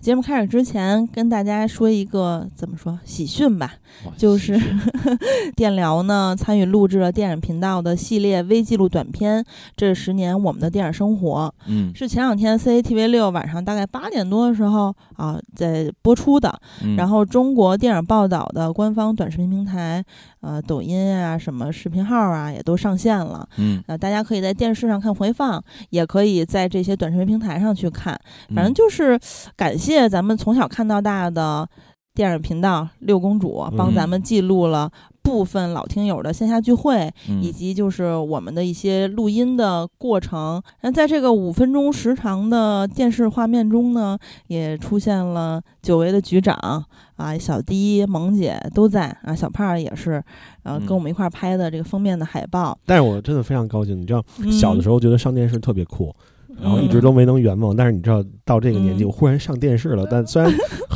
[0.00, 3.74] 节目开始之前，跟大家说一个怎么说喜讯吧，
[4.16, 4.58] 就是
[5.56, 9.42] 电疗呢参与录制了电影频道的系列微记录短片
[9.76, 11.52] 《这十年我们的电影生活》。
[11.66, 16.48] 嗯，是前两天 CCTV 六晚上大概八点多的时候啊在播出的。
[16.96, 20.02] 然后中国电影报道的官方短视频平台，
[20.40, 23.46] 呃，抖音啊什么视频号啊也都上线了。
[23.56, 28.16] 嗯，呃，大家可以在电视上看回放，也可以在这些短视频平台上去看。
[28.54, 29.18] 反正就是
[29.56, 29.87] 感谢。
[29.92, 31.68] 谢咱们从小看到大的
[32.14, 34.90] 电影频道六公主，帮咱们记录了
[35.22, 37.10] 部分老听友的线下聚会，
[37.40, 40.60] 以及就是我们的一些录音的过程。
[40.82, 46.84] 那在这个五分钟时长的电视画面中呢，也出现了久违的局长
[47.16, 50.22] 啊，小迪、萌姐都在啊，小胖也是，
[50.64, 52.76] 呃，跟我们一块拍的这个封面的海报。
[52.84, 56.14] 但是我真的非常高兴，你知道，小的时候觉得上电视特别酷。
[56.60, 60.06] 然后一直都没能圆梦，但是你知道到这个年纪，我忽然上电视了。
[60.10, 60.52] 但虽然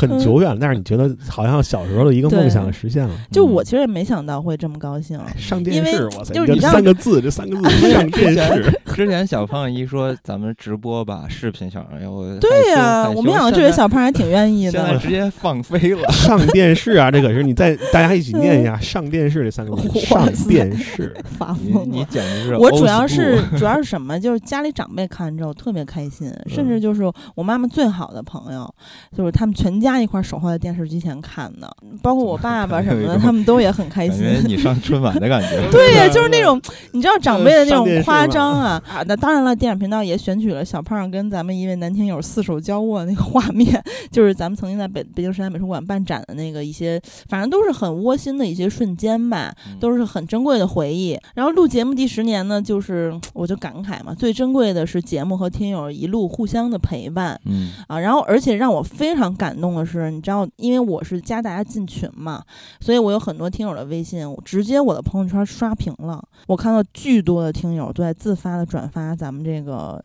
[0.09, 3.15] 很久远，但是你觉得好像小时候的一个梦想实现了。
[3.31, 6.35] 就我其实也没想到会这么高兴，上电视，我操！
[6.35, 8.81] 就是三个字，这三个字 上电视。
[8.95, 17.11] 之前小胖一说咱们直播吧，视频小，哎呦，对呀，我没想到这位小胖还挺愿意的，现在直接放飞了， 上电视啊！
[17.11, 24.19] 这可是你在大家一起念一下“上电视”这三个字，上电视 发疯你简直是我主要是主要是什么？
[24.21, 26.31] 就是家里长辈看完之后特别开心。
[26.47, 27.03] 甚至就是
[27.35, 28.73] 我妈妈最好的朋友，
[29.17, 31.69] 就是他们全家一块守候在电视机前看的，
[32.03, 34.25] 包括我爸爸什么的，他们都也很开心。
[34.47, 35.61] 你上春晚的感觉。
[35.71, 36.61] 对呀，就是那种
[36.93, 39.05] 你知道长辈的那种夸张啊啊！
[39.07, 51.19] 那当然了，电影频道也选取了小胖跟咱们一位男听友四手交握那个画面，就是咱们曾经在北北京时代美术馆办展的那个一些，反正都是很窝心的一些瞬间吧，都是很珍贵的回忆。
[51.35, 56.23] 然后录节目第十年呢，就是我就感慨嘛，最珍贵的是节目和听友一路。
[56.33, 62.43] 互相的陪伴，嗯啊，然后而且让我非常感动的是，你知道，因为我是加大家进群嘛，
[62.81, 66.23] 所以我有很多听友的微信，我直接我的朋友圈刷屏了。
[66.47, 70.03] 我看到巨多的听友都在自发的转发咱们这个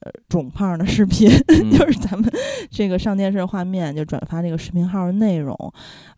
[0.00, 1.28] 呃肿胖的视频，
[1.72, 2.30] 就是咱们
[2.70, 5.56] 这个上电视画面就转发这个视频号的内容。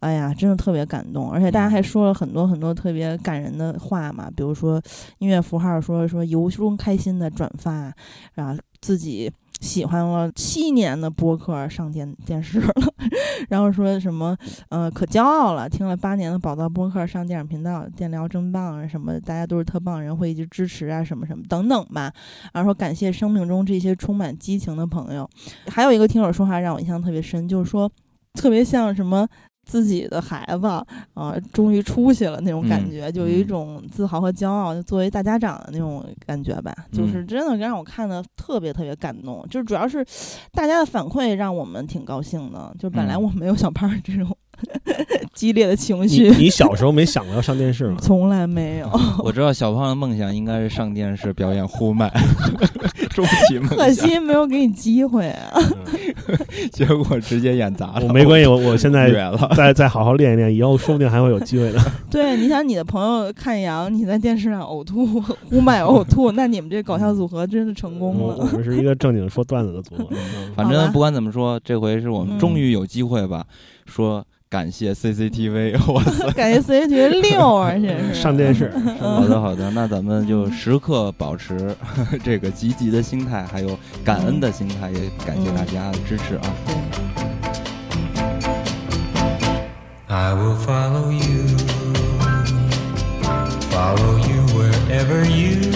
[0.01, 4.83] 哎呀，真的特别感动，而且大家还说了很多很多特别感人的话嘛，比如说
[5.19, 7.93] 音乐符号说说由衷开心的转发，
[8.35, 9.31] 然后自己。
[9.63, 12.75] 喜欢了七年的播客上电电视了，
[13.49, 14.37] 然后说什么
[14.69, 22.13] 呃可骄傲了，听了八年的宝藏播客上电影频道，电聊真棒啊，什么大家都是特棒人，会一直支持啊，什么什么等等吧。
[22.53, 25.31] 然后说感谢生命中这些充满激情的朋友。
[25.69, 27.91] 还有一个听友说话让我印象特别深，就是说
[28.35, 29.29] 特别像什么。
[29.65, 30.67] 自己的孩子
[31.15, 36.75] 啊，终于出息了那种感觉，就有一种自豪和骄傲，就作为大家长的那种感觉吧。
[36.91, 40.05] 就是真的让我看的特别特别感动，就是主要是
[40.53, 42.75] 大家的反馈让我们挺高兴的。
[42.79, 44.37] 就本来我没有小胖这种。
[45.35, 46.31] 激烈的情绪。
[46.31, 47.97] 你小时候没想过要上电视吗？
[48.03, 48.91] 从来没有。
[49.25, 52.13] 我知道小胖的梦想应该是上电视表演呼麦，
[53.11, 53.79] 终极梦想。
[53.79, 55.61] 可惜没有给你机会啊！
[56.73, 58.07] 结果直接演砸了。
[58.07, 59.11] 我没关系，我我现在
[59.57, 61.81] 再再好好练一练，以后说不定还会有机会的。
[62.11, 68.37] 对，你想你的朋友看羊，你在电视上呕吐呼麦呕吐，那你们这搞笑组合真的成功了。
[68.37, 70.09] 我们是一个正经说段子的组合。
[70.55, 73.45] 反正不管怎么说，这回是我们终于有机会吧，
[73.87, 74.25] 说。
[74.53, 76.29] 感谢 CCTV， 我操！
[76.37, 78.71] 感谢 CCTV 六， 而且是上电视。
[79.01, 81.75] 好的，好的，那咱们就时刻保持
[82.23, 86.53] 这个积极的心态，还有感恩的心态，也感谢大家的支持啊。
[90.09, 91.57] I will follow you,
[93.71, 95.72] follow you wherever you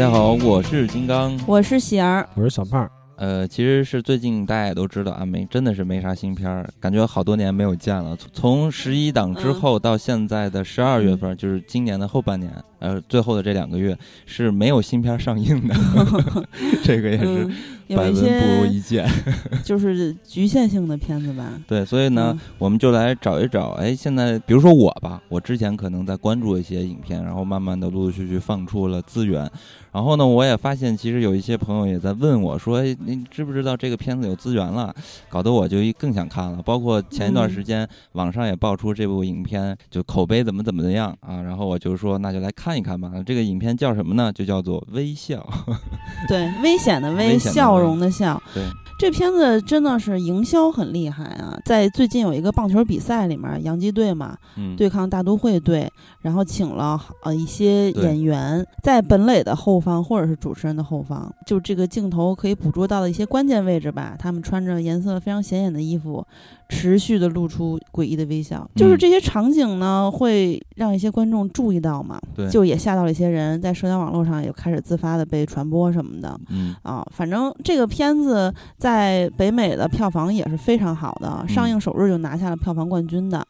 [0.00, 2.90] 家好，我是金刚，我是喜儿，我是小胖。
[3.16, 8.16] 呃，其实是最近大家也都知道啊，没真的是没啥新片儿，感觉好多年没有见了。
[8.32, 13.96] 从十一档之后到现在的十二月份，就是今年的后半年，呃，最后的这两个月
[14.26, 15.74] 是没有新片上映的，
[16.82, 17.48] 这个也是。
[17.90, 19.04] 百闻不如一见，
[19.66, 21.60] 就是局限性的片子吧。
[21.66, 23.70] 对，所以呢，我们就来找一找。
[23.70, 29.50] 哎，现在比如说我吧，我之前可能在关注一些影片，然后慢慢的陆陆续续放出了资源。
[29.90, 34.94] 然后呢，我也发现其实有一些朋友也在问我说：“哎，你知不知道这个片子有资源了？”
[35.28, 36.62] 搞得我就更想看了。
[36.62, 42.69] 包括前一段时间网上也爆出这部影片就口碑怎么怎么的样啊，然后我就说那就来看。
[42.70, 43.10] 看一看吧。
[43.26, 44.32] 这个影片叫什么呢？
[44.32, 45.44] 就叫做《微笑》。
[46.28, 48.40] 对，危险的 危，的笑容的笑。
[48.54, 48.62] 对，
[48.96, 51.58] 这片子真的是营销很厉害啊！
[51.64, 55.90] 在最近有一个棒球比赛里面，洋基队嘛嗯，对抗大都会队，
[56.20, 64.16] 然后请了呃一些演员在本垒的后方或者是主持人的后方，就这个镜头可以捕捉到的一些关键位置吧。
[64.18, 66.26] 他们穿着颜色非常显眼的衣服，
[66.68, 68.68] 持续的露出诡异的微笑。
[68.76, 76.38] 就是嗯这些场景呢，会让一些观众注意到嘛，对，就也吓到了一些人，在社交网络上也开始自发的被传播什么的。
[76.50, 83.46] 嗯啊，反正这个片子在北美的票房也是非常好的，上嗯映首日就拿下了票房冠军的。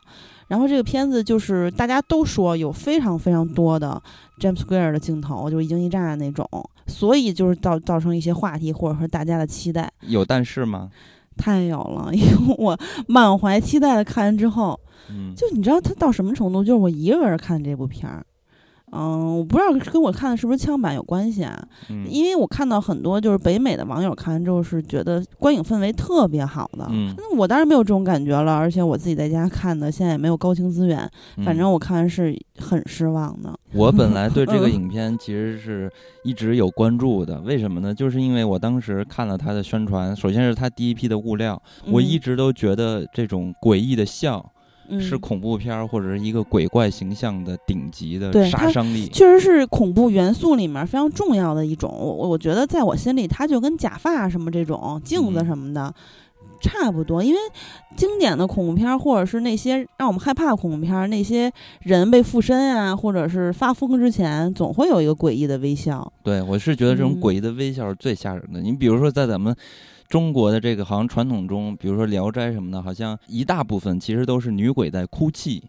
[0.51, 4.03] 然后这个片子就是大家都说有非常非常多的
[4.41, 6.45] jump scare 的镜头，就是一惊一乍的那种，
[6.89, 9.89] 所以就是造造成一些话题或者说大家的期待。
[10.01, 10.91] 有但是吗？
[11.37, 12.77] 太有了， 因为我
[13.07, 16.65] 满怀期待的看完之后，嗯，就你知道他到什么程度？
[16.65, 18.27] 就是我一个人看这部片儿，
[18.93, 21.63] 嗯，我不知道跟我看的是不是枪版有关系啊？
[21.91, 31.09] 嗯因为我看到很多就是北美的网友看完之后是觉得观影氛围特别好的，嗯，那我当然没有这种感觉了，而且我自己在家看的，现在也没有高清资源，
[31.45, 33.57] 反正嗯我看完是很失望的。
[33.73, 35.91] 我本来对这个嗯影片其实是
[36.25, 37.95] 一直有关注的，为什么呢？
[37.95, 44.60] 就是因为我当时看了他的宣传，首先是他第一批的物料，我一直都觉得这种诡异的笑嗯
[44.99, 49.07] 是恐怖片儿或者是一个鬼怪形象的顶级的杀伤力。
[49.09, 51.91] 确实是恐怖元素里面非常重要的一种。
[51.91, 55.95] 我我觉得在我心里，它就跟假发什么这种镜子嗯什么的。
[56.63, 57.41] 差不多，因为
[57.97, 61.51] 经典的恐怖片儿，或者是那些让我们害怕的恐怖片儿，那些
[61.81, 66.13] 人被附身啊，或者是发疯之前，总会有一个诡异的微笑。
[66.23, 68.61] 对，我是觉得这种嗯诡异的微笑是最吓人的。
[68.61, 69.57] 你比如说，在咱们
[70.11, 75.63] 中国的这个好像传统中，比如说《聊斋》什么的，好像一大部分其实都是女鬼在哭泣。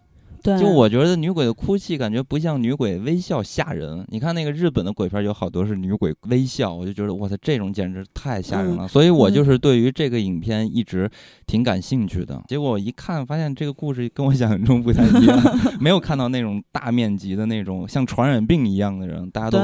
[0.43, 4.05] 对，就我觉得女鬼的哭泣感觉不像女鬼微笑吓人。
[4.09, 8.87] 你看那个日本的鬼片有好多是女鬼微笑，我就觉得哇塞，这种简直太吓人了。
[8.87, 11.09] 所以我就是对于这个影片一直
[11.45, 12.41] 挺感兴趣的。
[12.47, 15.39] 结果我一看发现这个故事跟我想象中不太一样，
[15.79, 19.59] 没有看到那种大面积的那种像传染病一样的人，大家都，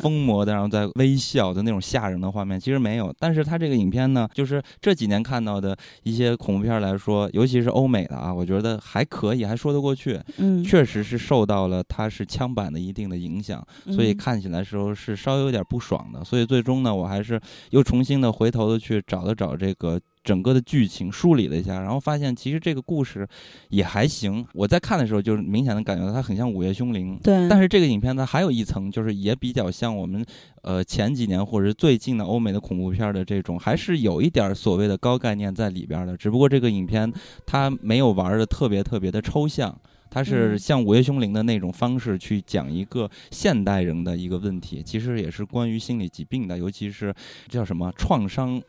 [0.00, 3.14] 疯魔的，然后在微笑的那种吓人的画面，其实没有。
[3.18, 10.15] 但是它这个影片呢，就是这几年看到的一些恐怖片来说，尤其是欧美的啊，我觉得还可以，还说得过去。
[10.38, 16.24] 嗯，确实是受到了它是枪版的一定的影响，所以嗯看起来时候是稍微有点不爽的。
[16.24, 17.40] 所以最终呢，我还是
[17.70, 20.00] 又重新的回头的去找了找这个。
[20.26, 23.24] 整个的剧情梳理了一下，然后发现其实这个故事
[23.68, 24.44] 也还行。
[24.54, 30.26] 我在看的时候，就是明显的感觉到它很像《午夜凶铃》，对，但是这个影片它还有一层，就是也比较像我们
[30.62, 36.16] 呃前几年或者是最近的欧美的恐怖片的这种，还是有一点所谓的高概念在里边的。
[36.16, 37.12] 只不过这个影片
[37.46, 39.78] 它没有玩的特别特别的抽象。
[40.10, 40.58] 它是嗯。
[40.58, 47.14] 像《午夜凶铃》的那种方式去讲一个现代人的一个问题，其实也是关于心理疾病的，尤其是
[47.48, 48.60] 叫什么创伤、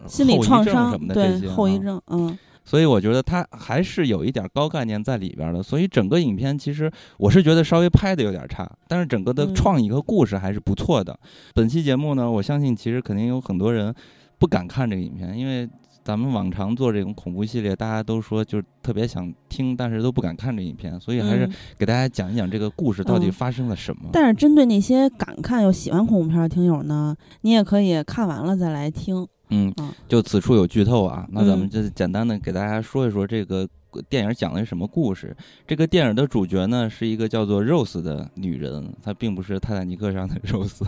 [0.00, 2.38] 呃心理后遗症创伤什么的这些对后遗啊症，嗯。
[2.64, 9.54] 所以我觉得它还是有一点高概念在里边的，所以整个影片其实我是觉得稍微拍的有点差，但是整个的嗯。
[9.54, 11.18] 创意和故事还是不错的。
[11.54, 13.92] 本期节目呢，我相信其实肯定有很多人
[14.38, 15.68] 不敢看这个影片，因为
[16.04, 24.10] 咱们往常做这种恐怖系列，大家都说就是特别想听，但是都不敢看这影片，所以还是嗯给大家讲一讲这个故事到底嗯发生了什么。
[24.12, 29.26] 但是针对那些敢看又喜欢恐怖片的听友呢，你也可以看完了再来听。
[29.54, 33.68] 嗯嗯，就此处有剧透啊，那咱们嗯就简单的给大家说一说这个
[34.08, 35.36] 电影讲的是什么故事。
[35.66, 40.86] 这个电影的主角呢是一个叫做 Rose 的女人，她并不是泰坦尼克上的 Rose，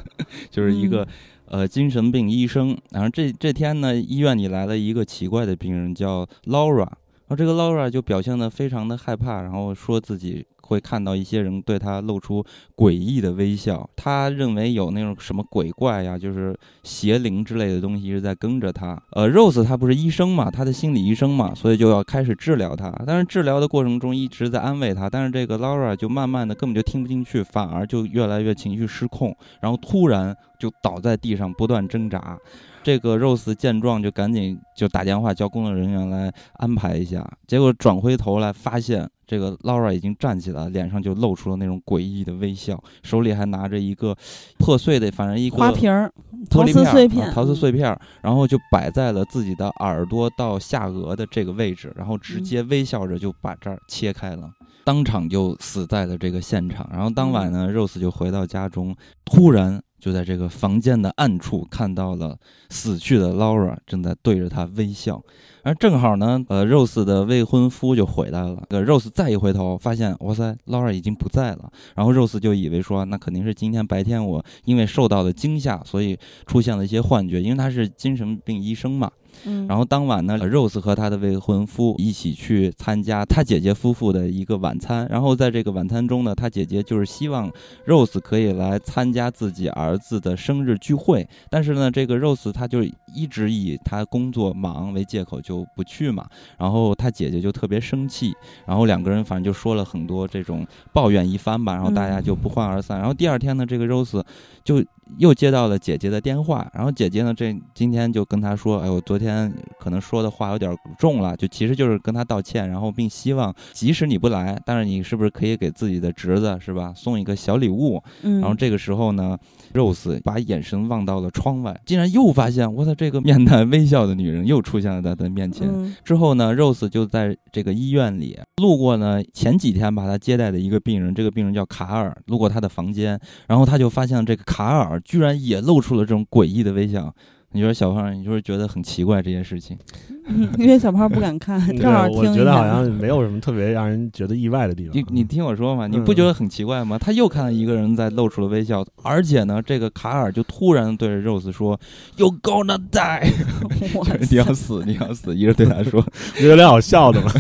[0.50, 1.06] 就是一个、
[1.46, 2.76] 呃精神病医生。
[2.90, 6.86] 然后这这天呢，医院里来了一个奇怪的病人，叫 Laura。
[7.26, 12.44] 然后这个 Laura 就表现得非常的害怕，然后说自己会看到一些人对他露出
[12.76, 13.88] 诡异的微笑。
[13.97, 19.00] 他认为有那种什么鬼怪呀，就是邪灵之类的东西一直在跟着他。
[19.12, 22.90] 呃，Rose 她不是医生嘛，她的心理医生嘛，所以就要开始治疗他。
[23.06, 32.38] 但是治疗的过程中一直在安慰他，但是这个 Laura 就慢慢的根本就听不进去，反而就越来越情绪失控，然后突然就倒在地上不断挣扎。
[32.83, 44.16] 这个 Rose 见状就赶紧就打电话叫工作人员来安排一下，结果转回头来发现这个 Laura 已经站起来，脸上就露出了那种诡异的微笑，手里还拿着一个
[44.59, 46.12] 破碎的，反正一个花瓶儿、
[46.49, 54.50] 玻陶瓷碎片、陶瓷嗯碎片儿，然后就摆在了自己的耳朵到下颚的这个位置，然后直嗯接微笑着就把这儿切开了，
[54.85, 56.88] 当场就死在了这个现场。
[56.93, 62.37] 然后当晚嗯呢，Rose 就回到家中，突然就在这个房间的暗处看到了
[62.68, 65.23] 死去的 Laura 正在对着他微笑。
[65.62, 68.62] 而正好呢，呃，Rose 的未婚夫就回来了。
[68.68, 71.73] ，Rose 再一回头，发现哇塞，Laura 已经不在了。
[71.94, 77.40] 然后 Rose 就以为说，那肯定是今天白天我因为受到了惊吓，所以出现了一些幻觉。
[77.40, 79.11] 因为他是精神病医生嘛。
[79.44, 85.06] 嗯，然后当晚呢，Rose 和她的未婚夫一起去参加她姐姐夫妇的一个晚餐。
[85.10, 87.50] 然后在这个晚餐中呢，她姐姐就是希望
[87.86, 91.28] Rose 可以来参加自己儿子的生日聚会。
[91.50, 92.82] 但是呢，这个 Rose 她就
[93.14, 96.26] 一直以她工作忙为借口就不去嘛。
[96.58, 98.34] 然后她姐姐就特别生气，
[98.66, 101.74] 然后两个人反正就说了很多这种抱怨一番吧。
[101.74, 102.98] 然后大家就不欢而散。
[102.98, 104.22] 然后第二天呢，这个 Rose
[104.62, 104.82] 就
[105.18, 106.70] 又接到了姐姐的电话。
[106.73, 118.02] 然后姐姐呢，这今天就跟她说：“哎，我昨天。”天可能说的话有点重了，就其实就是跟他道歉，然后并希望即使你不来，但是你是不是可以给自己的侄子是吧送一个小礼物？
[118.20, 119.34] 嗯，然后这个时候呢
[119.73, 125.66] ，Rose 把眼神望到了窗外，竟然又发现，我操，这个面带微笑的女人又出现在他的面前。
[126.04, 133.18] 之后呢，Rose 就在这个医院里路过呢前几天把他接待的一个病人，这个病人叫卡尔，路过他的房间，
[133.49, 137.14] 然后他就发现这个卡尔居然也露出了这种诡异的微笑。
[137.56, 139.78] 你说小胖，你就是觉得很奇怪这件事情，
[140.58, 142.16] 因为小胖不敢看， 正好听。
[142.16, 144.96] 我觉得好像没有什么特别让人觉得意外的地方。
[144.96, 146.98] 你你听我说嘛，你不觉得很奇怪吗？
[146.98, 151.78] 他又看到一个人在露出了微笑，而且呢，这个卡尔就突然对着 Rose 说
[152.16, 153.30] ：“You gonna die，
[154.28, 156.04] 你要死，你要死。”一直对他说，
[156.42, 157.30] 有点好笑的嘛。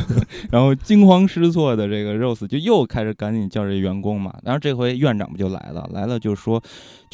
[0.52, 4.32] 然后惊慌失措的这个 Rose 就又开始赶紧叫这员工嘛。
[4.44, 6.62] 然后这回院长不就来了，来了就说，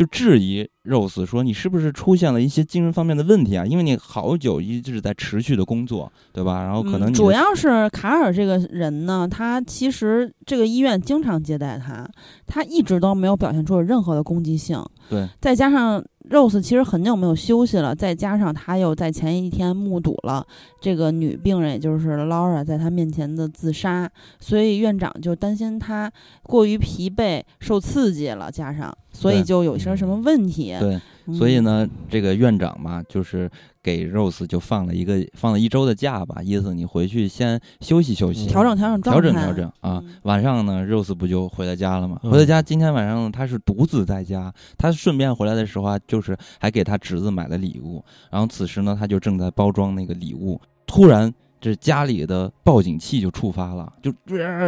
[0.01, 6.63] 就质疑 Rose 说：“你是不是出现了一些精神？”方面的问题啊，因为你好久一直在持续的工作，对吧？
[6.63, 12.09] 然后可能主要是卡尔这个人呢，他其实这个医院经常接待他，
[12.47, 14.83] 他一直都没有表现出有任何的攻击性。
[15.11, 20.47] 对，再加上 Rose 其实很久没有休息了，再加上他又在前一天目睹了
[20.81, 24.09] 这个女病人，也就是 Laura 在他面前的自杀，
[24.39, 26.11] 所以院长就担心他
[26.45, 30.75] 过于疲惫、受刺激了，加上所以就有些什么问题。
[30.79, 31.01] 对。
[31.33, 33.51] 所以呢，这个院长嘛，就是
[33.83, 40.03] 给 Rose 就放了一个放了一周的假吧，意思你回去先休息休息，调整调整调整调整啊。
[40.23, 42.19] 晚上呢，Rose 不就回到家了吗？
[42.23, 48.05] 回到家，今天晚上呢，他是独自在家，他顺便回来的时候啊，就是还给他侄子买了礼物。
[48.31, 51.33] 然后此时呢，他就正在包装那个礼物，突然。
[51.61, 54.13] 这家里的报警器就触发了，就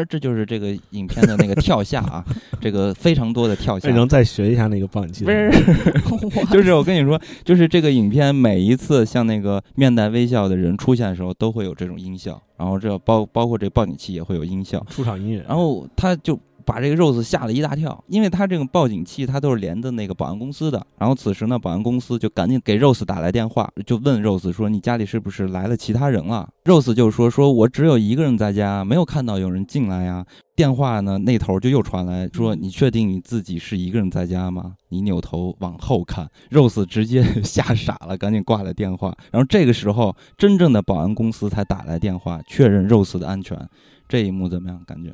[0.08, 2.24] 这就是这个影片的那个跳下啊，
[2.60, 3.88] 这个非常多的跳下。
[3.90, 5.24] 能再学一下那个报警器？
[5.24, 5.50] 不是，
[6.52, 16.38] 就是我跟你说，就是这个影片每一次像那个面带微笑的人出现的时候，都会有这种音效，然后这包包括这报警器也会有音效，出场音乐，然后他就。
[16.64, 20.84] 把这个 Rose 吓了一大跳，因为他这个报警器他都是连的那个保安公司的。
[20.98, 39.16] 然后此时呢，保安公司就赶紧给 Rose 打来电话，就问 Rose 说：“你家里是不是来了其他人了？”Rose 就说：“说我只有一个人在家，没有看到有人进来呀。”电话呢那头就又传来说：“你确定你自己是一个人在家吗？”你扭头往后看，Rose 直接 吓傻了，赶紧挂了电话。
[39.30, 43.58] 然后这个时候，真正的保安公司才打来电话确认 Rose 的安全。
[44.06, 44.82] 这一幕怎么样？
[44.86, 45.10] 感觉？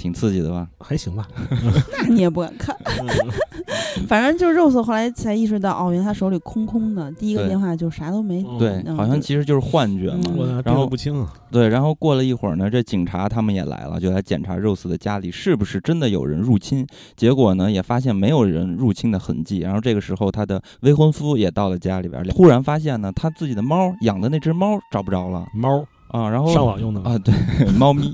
[0.00, 0.66] 挺刺激的吧？
[0.78, 1.28] 还行吧。
[2.00, 2.74] 那你也不敢看。
[4.08, 7.12] 反正就是 Rose 后来才意识到，哦，原来他手里空空的。
[7.12, 8.42] 第一个电话就啥都没。
[8.58, 10.62] 对，好像其实就是幻觉嘛。
[10.64, 11.32] 然后不清啊。
[11.50, 16.86] 对，然后过了一会儿呢，这警察他们也来了，就来检查 Rose 的家里是不是真的有人入侵。
[17.16, 19.58] 结果呢，也发现没有人入侵的痕迹。
[19.58, 25.46] 然后这个时候，他的未婚夫也到了家里边，忽然发现呢，他自己的猫养的那只猫找不着了。
[25.52, 25.84] 猫。
[26.10, 27.34] 啊，然后上网用的啊，对，
[27.78, 28.12] 猫咪，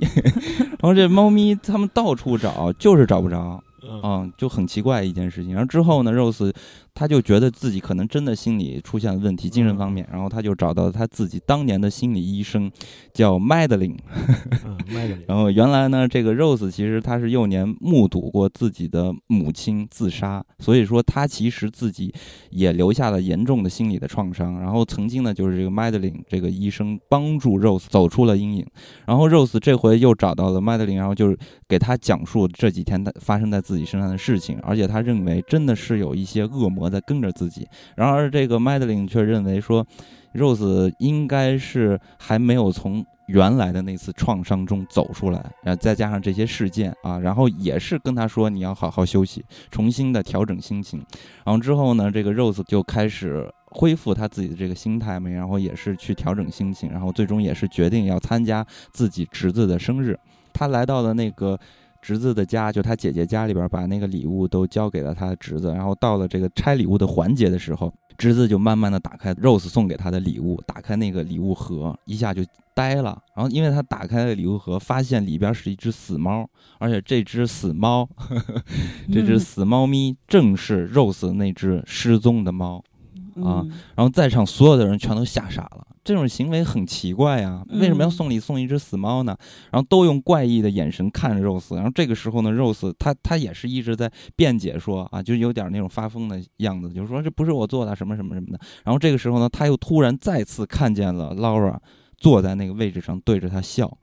[0.60, 3.62] 然后这猫咪他们到处找，就是找不着，
[4.02, 5.52] 啊，就很奇怪一件事情。
[5.52, 6.52] 然后之后呢，Rose。
[6.96, 12.72] 他就觉得自己可能真的心理出现了问题，精神方面，然后他就找到了他自己当年的心理医生，
[13.12, 13.98] 叫 Madeline。
[15.26, 22.14] 然后原来呢，这个 Rose 其实他是幼年目睹过自己的母亲自杀，所以说他其实自己
[22.48, 24.58] 也留下了严重的心理的创伤。
[24.58, 28.66] 然后曾经呢，就是这个 Madeline 这个医生帮助 Rose 走出了阴影。
[29.04, 31.38] 然后 Rose 这回又找到了 Madeline，然后就是
[31.68, 36.85] 给他讲述这几天他发生在自己身上的事情，而且他认为真的是有一些恶魔。
[36.88, 39.86] 在跟着自己，然而这个 Madeline 却认为说
[40.34, 51.04] ，Rose 应该是还没有从原来的那次创伤中走出来，然后再加上这些事件啊，然后也是跟他说你要好好休息，重新的调整心情。
[51.44, 60.18] 然后之后呢，这个 Rose 就开始恢复他自己的这个心态嘛，然后也是去调整心情，然后最终也是决定要参加自己侄子的生日。
[60.52, 61.58] 他来到了那个。
[62.06, 65.72] 侄子的家，就他姐姐家里边，把那个礼物都交给了他的侄子。
[65.72, 72.44] 然后到了这个拆礼物的环节的时候，侄子就慢慢的打开 Rose 送给他的礼物，打开那个礼物盒，一下就
[72.76, 73.20] 呆了。
[73.34, 76.48] 然后因为他打开了礼物盒，发现里边是一只死猫，
[76.78, 78.62] 而且这只死猫，呵 呵
[79.12, 82.84] 这只死猫咪正是 Rose 那只失踪的猫。
[83.44, 83.64] 啊，
[83.94, 89.36] 然后在场所有的人全都吓傻了，这种行为很奇怪呀，为什么要送礼送一只死猫呢？
[89.70, 98.58] 然后都用怪异的眼神看着 Rose，然后这个时候呢，Rose 他他也是一直在辩解说啊，就有点那种发疯的样子，就是说这不是我做的，什么什么什么的。
[98.84, 101.76] 然后这个时候呢，他又突然再次看见了 Laura
[102.16, 103.98] 坐在那个位置上对着他笑，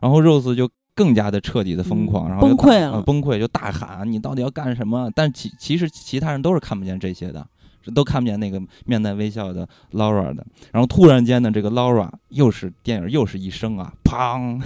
[0.00, 5.10] 然后 Rose 就更加的彻底的疯狂，然后崩溃了，崩溃就大喊你到底要干什么？
[5.14, 7.46] 但其其实其他人都是看不见这些的。
[7.94, 14.60] 都看不见那个面带微笑的 Laura 的，然后突然间呢，这个 Laura 又是电影又是一声啊，砰！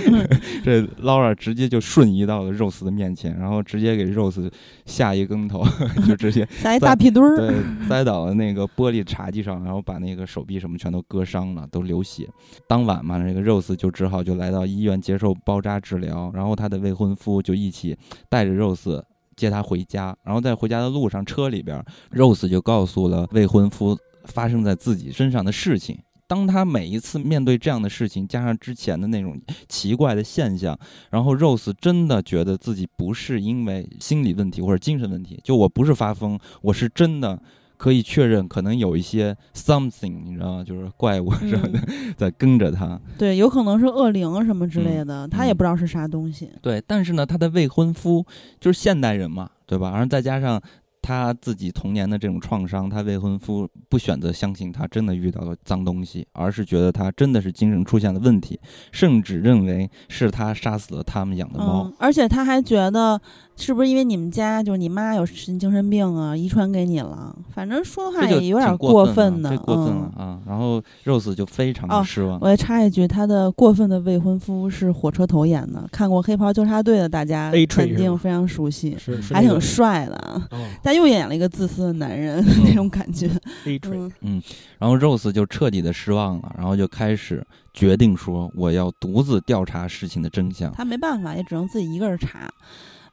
[0.64, 4.50] 这 Laura 直接就瞬移到了 Rose 的面前，然后直接给 Rose
[4.86, 5.64] 下一跟头，
[6.06, 12.28] 就直接下一大屁墩儿，对，栽倒了那个玻璃茶几上，然后把那个手臂什么全都割伤了，都流血。
[12.66, 17.96] 当晚嘛，这个 Rose 就只好就来到医院接受包扎治疗，然后他的未婚夫就一起
[18.28, 19.02] 带着 Rose。
[19.36, 25.98] 接她回家，然后在回家的路上，车里边，Rose 就告诉了未婚夫发生在自己身上的事情。
[26.26, 29.38] 当他每一次面对这样的事情，加上之前的那种
[29.68, 30.76] 奇怪的现象，
[31.10, 37.40] 然后 Rose 真的觉得自己不是因为心理问题或者精神问题，就我不是发疯，我是真的。
[37.84, 40.64] 可以确认，可能有一些 something，你知道吗？
[40.64, 41.78] 就是怪物什么的
[42.16, 42.98] 在跟着他。
[43.18, 46.48] 对，有可能是恶灵什么之类的，他也不知道是啥东西。
[46.62, 48.24] 对，但是呢，他的未婚夫
[48.58, 49.90] 就是现代人嘛，对吧？
[49.90, 50.58] 然后再加上。
[51.06, 58.58] 他自己童年的这种创伤，他未婚夫不选择相信他真的遇到了脏东西，而是觉得他真的是精神出现了问题，
[58.90, 61.92] 甚至认为是他杀死了他们养的猫。
[61.98, 63.20] 而且他还觉得
[63.56, 67.34] 是不是因为你们家就是你妈有神精神病啊，遗传给你了？
[67.54, 70.40] 反正说话也有点过分的，过分了啊！
[70.44, 72.38] 然后 Rose 就非常的失望。
[72.40, 78.96] 我再插一句，他的过分的未婚夫是火车头演的，看过《黑袍纠察队》的大家肯定非常熟悉，
[79.32, 80.48] 还挺帅的啊。
[80.82, 83.30] 但又演了一个自私的男人 那种感觉，
[84.20, 84.42] 嗯，
[84.78, 90.72] 然后 Rose 就彻底的失望了，然后就开始决定说我要独自调查事情的真相。
[90.72, 92.50] 他没办法，也只能自己一个人查。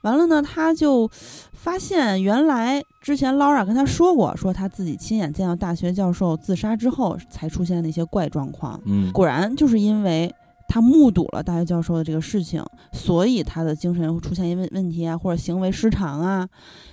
[0.02, 1.10] 完了呢，他就
[1.52, 8.80] 发现原来之前 Laura 跟他说过，说他自己亲眼见到大学教授自杀之后才出现那些怪状况。
[8.84, 10.32] 嗯，果然就是因为。
[10.68, 16.48] 他目睹了大学教授的这个事情，所以他的精神会出现一问问题啊，或者行为失常啊。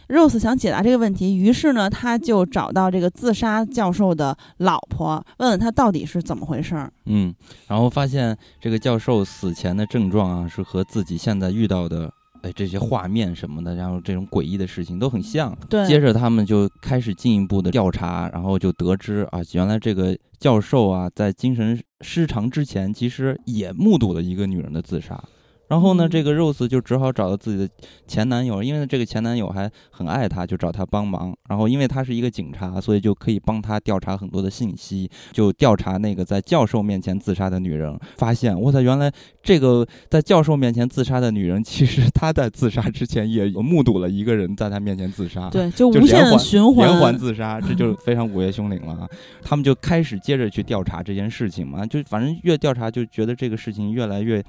[0.10, 6.91] Rose 想解答这个问题，于是呢，他就找到这个自杀教授的老婆，问问他到底是怎么回事儿。
[7.06, 7.34] 嗯，
[7.69, 12.12] 然后发现这个教授死前的症状啊，是和自己现在遇到的。
[12.41, 15.58] 哎，这些画面什么的，然后这种诡异的事情都很像。
[15.69, 25.21] 对，接着他们就开始进一步的调查，然后就得知啊，原来这个教授啊，在精神失常之前，其实也目睹了一个女人的自杀。
[25.70, 27.70] 然后呢，这个 Rose 就只好找到自己的
[28.08, 31.34] 前男友，因为这个前男友还很爱她，就找她帮忙。
[31.48, 37.98] 然后因为他是一个警察，所以就可以帮他调查很多的信息，就调查那个在教授面前自杀的女人。
[38.18, 45.50] 发现，我操，原来这个在教授面前自杀的女人，其实她在自杀之前也目睹了一个人在她面前自杀。
[45.50, 49.10] 对，就无限循环，连环自杀，这就非常午夜凶铃了啊！
[49.44, 54.44] 他们就开始接着去调查这件事情嘛，就反正越调查就觉得这个事情越来越。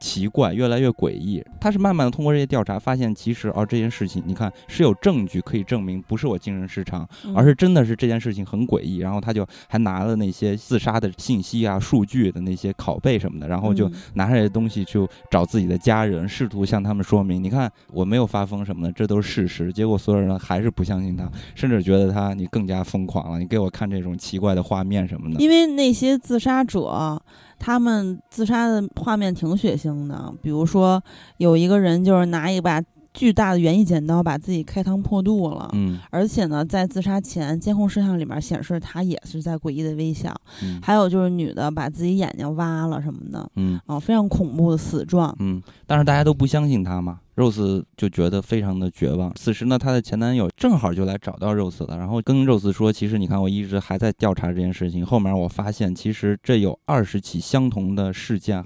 [0.00, 1.44] 奇怪，越来越诡异。
[1.60, 8.98] 他是慢慢的通过这些调查，发现其实哦，这件事情你看是有证据可以证明不是我精神失常，而是真的是这件事情很诡异。
[8.98, 19.72] 然后他就还拿了那些自杀的信息啊、数据的那些拷贝什么的，然后就拿着这些东西去找自己的家人，试图向他们说明：你看我没有发疯什么的，这都是事实。
[19.72, 23.38] 结果所有人还是不相信他，甚至觉得他你更加疯狂了。
[23.38, 27.20] 你给我看这种奇怪的画面什么的，因为那些自杀者。
[27.58, 31.02] 他们自杀的画面挺血腥的，比如说
[31.38, 32.82] 有一个人就是拿一把
[33.14, 47.18] 巨大的园艺剪刀把自己开膛破肚了，嗯，而且呢，在自杀前监控摄像里面显示他也是在诡异的微笑，嗯，还有就是女的把自己眼睛挖了什么的，嗯，啊，非常恐怖的死状，嗯，但是大家都不相信他嘛。
[47.38, 49.32] Rose 就觉得非常的绝望。
[49.36, 55.06] 此时呢，她的前男友正好就来找到 Rose 了，然后跟 Rose 说：“其实你看，我一直还在调查这件事情。
[55.06, 58.64] 后面我发现，其实这有二十起相同的事件，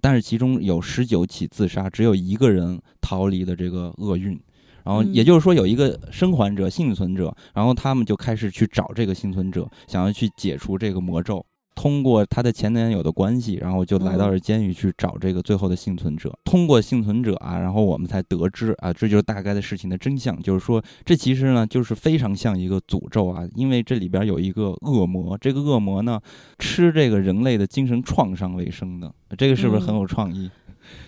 [0.00, 4.40] 但是其中有十九起自杀，只有一个人逃离了这个厄运。
[4.84, 7.34] 然后也就是说，有一个生还者、幸存者。
[7.52, 11.44] 然后他们就开始去找这个幸存者，想要去解除这个魔咒。”
[11.74, 16.32] 通过她的前男友的关系，然后就来到了监狱去找这个最后的幸存者。
[16.44, 26.20] 通过幸存者啊，然后我们才得知啊，这就是大概的事情的真相，就是说这其实呢就是非常像一个诅咒啊，因为这里边有一个恶魔，这个恶魔呢
[26.58, 30.50] 吃这个人类的精神创伤为生的，这个是不是很有创意？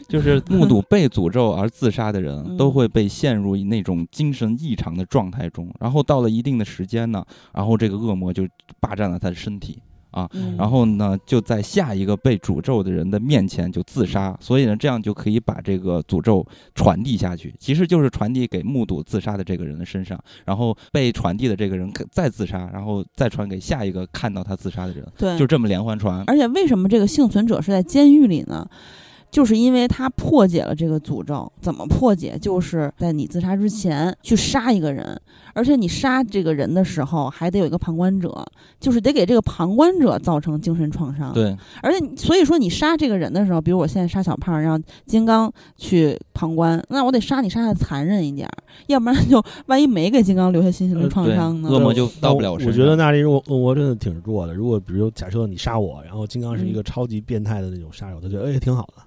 [0.08, 5.70] 就是目睹被诅咒而自杀的人， 都会被陷入那种精神异常的状态中。
[5.80, 8.46] 然后到了一定的时间呢，然后这个恶魔就
[8.80, 9.78] 霸占了他的身体
[10.16, 10.26] 啊，
[10.56, 14.34] 然后呢就在下一个被诅咒的人的面前就自杀。
[14.40, 25.06] 所以呢，这样就可以把这个诅咒传递下去，其实就是传递给目睹自杀的这个人的身上，然后被传递的这个人再自杀，然后再传给下一个看到他自杀的人。
[25.18, 26.24] 对，就这么连环传。
[26.26, 28.66] 而且为什么这个幸存者是在监狱里呢？
[29.30, 32.38] 就是因为他破解了这个诅咒，怎么破解？
[32.40, 35.20] 就是在你自杀之前去杀一个人，
[35.52, 38.44] 而且你杀这个人的时候还得有一个旁观者，
[38.80, 41.32] 就是得给这个旁观者造成精神创伤。
[41.34, 48.48] 对，而且所以说你杀这个人的时候，比如我现在杀小胖，让金刚去旁观，那我得杀你杀的残忍一点，
[48.86, 51.68] 要不然就万一没给金刚留下心灵创伤呢？
[51.68, 52.52] 恶魔就到不了。
[52.52, 54.54] 我觉得那这恶魔真的挺弱的。
[54.54, 59.02] 如果比如假设你杀我，然后金刚是一个超级变态的那种杀手，他觉得哎挺好的。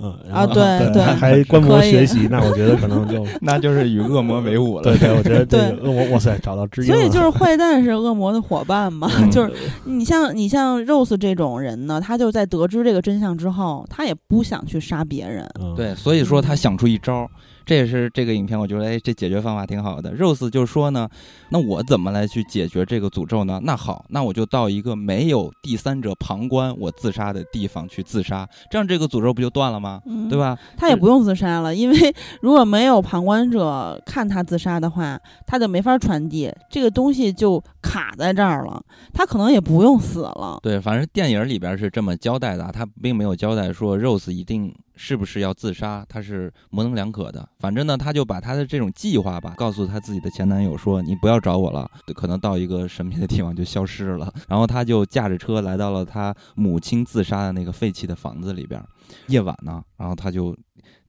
[0.00, 4.82] 嗯啊，对对，还观摩学习，那我觉得可能就 那就是与恶魔为伍了。
[4.82, 6.86] 对对，我觉得这个恶魔，哇塞，找到知音。
[6.86, 9.52] 所以就是坏蛋是恶魔的伙伴嘛， 就是
[9.84, 15.48] 你像你像 Rose 这种人呢，他就在得知这个真相之后，他也不想去杀别人。
[15.76, 17.28] 对，所以说他想出一招。
[17.68, 20.16] 这也是这个影片，我觉得哎，这解决方法挺好的。
[20.16, 21.06] Rose 就说呢，
[21.50, 23.60] 那我怎么来去解决这个诅咒呢？
[23.62, 30.00] 那好，那我就到一个没有第三者旁观我自杀的地方去自杀，这样这个诅咒不就断了吗？
[30.30, 30.58] 对吧？
[30.78, 38.82] 他也不用自杀了，因为如果没有旁观者看他自杀的话，他就没法传递这个东西，就卡在这儿了。
[39.12, 40.58] 他可能也不用死了。
[40.62, 44.74] 对，反正电影里边是这么交代的，他并没有交代说 Rose 一定。
[45.00, 46.04] 是不是要自杀？
[46.08, 47.48] 他是模棱两可的。
[47.58, 54.32] 反正呢，他就把他的这种计划吧，告诉他自己的前男友说：“你不要找我了，可能到一个神秘的地方就消失了。
[54.48, 58.80] ”然后他就驾着车来到了他母亲自杀的那个废弃的房子里边。
[59.26, 60.56] 夜晚呢，然后他就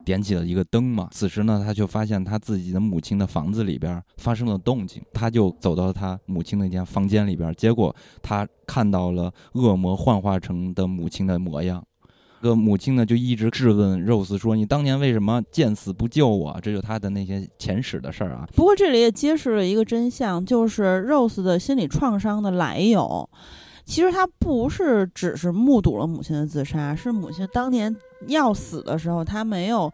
[0.04, 1.08] 点起了一个灯嘛。
[1.12, 5.00] 此时呢，他就发现他自己的母亲的房子里边发生了动静。
[5.14, 11.84] 他就走到他母亲那间房间里边，结果他看到了恶魔幻化成的母亲的模样。
[12.40, 18.48] 个母亲呢，就一直质问 Rose 说：“你当年为什么见死不救我？”这就他的那些前史的事儿啊。
[18.54, 23.28] 不过这里也揭示了一个真相，就是 Rose 的心理创伤的来由，
[23.84, 27.94] 其实他不是只是目睹了母亲的自杀，是母亲当年
[28.28, 29.92] 要死的时候，他没有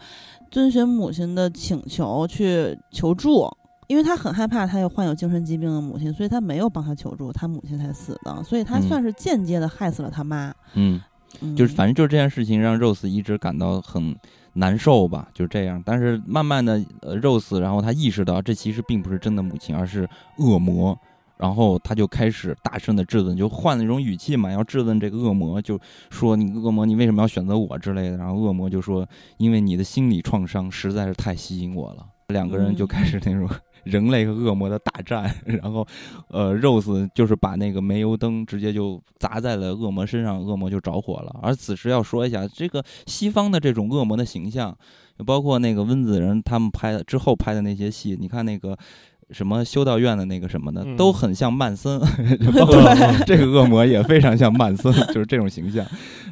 [0.50, 3.48] 遵循母亲的请求去求助，
[3.88, 10.54] 因为他很害怕他有患有精神疾病的母亲，所以他没有帮他求助，他母亲才死的，所以他算是间接的害死了他妈。
[10.74, 11.00] 嗯。
[11.56, 14.16] 就是反正就是这件事情让 Rose 一直感到很
[14.54, 15.82] 难受吧，就是这样。
[15.84, 20.08] 但是慢慢的，Rose 然后他意识到这其实并不是真的母亲，而是
[20.38, 20.98] 恶魔。
[21.38, 28.16] 然后他就开始大声的质问，就换了一种语气嘛，要质问这个恶魔，就说你恶魔，你为什么要选择我之类的。
[28.16, 32.06] 然后恶魔就说，因为你的心理创伤实在是太吸引我了。
[32.28, 33.46] 两个人就开始那种。
[33.86, 35.86] 人类和恶魔的大战， 然后，
[36.28, 41.34] 呃，Rose 就是把那个煤油灯直接就砸在了恶魔身上，恶魔就着火了。
[41.42, 44.76] 而此时要说一下，这个西方的这种恶魔的形象，
[45.24, 48.76] 包括那个温子仁他们拍的之后拍的那些戏，你看那个。
[49.30, 52.00] 什么修道院的那个什么的，都很像曼森
[53.26, 55.84] 这个恶魔也非常像曼森，就是这种形象。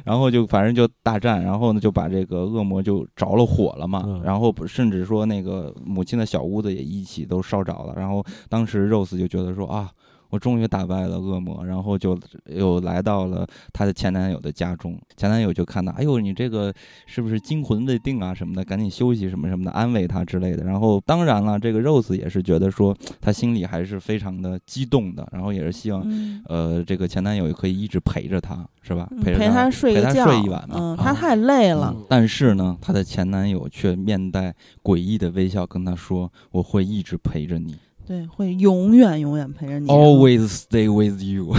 [0.03, 4.21] 然后就反正就大战，然后呢就把这个恶魔就着了火了嘛。
[4.23, 7.93] 然后甚至说那个母亲的小屋子也一起都烧着了。
[7.95, 9.89] 然后当时 Rose 就觉得说啊。
[10.29, 14.99] 我终于打败了恶魔，然后就又来到了她的前男友的家中。
[15.15, 16.73] 前男友就看到，哎呦，你这个
[17.05, 18.63] 是不是惊魂未定啊什么的？
[18.63, 20.63] 赶紧休息什么什么的，安慰她之类的。
[20.63, 26.05] 然后当然了，这个 Rose 也是觉得说，她心里还是非常的激动的，然后也是希望，
[26.47, 29.09] 呃，这个前男友也可以一直陪着她，是吧？
[29.21, 30.75] 陪陪他睡他睡一晚嘛。
[30.77, 31.95] 嗯，他太累了。
[32.09, 37.75] 但是呢，她的前男友却面带诡异的微笑跟她说：“我会一直陪着你。”
[38.07, 41.55] 对，会永远永远陪着你，always stay with you。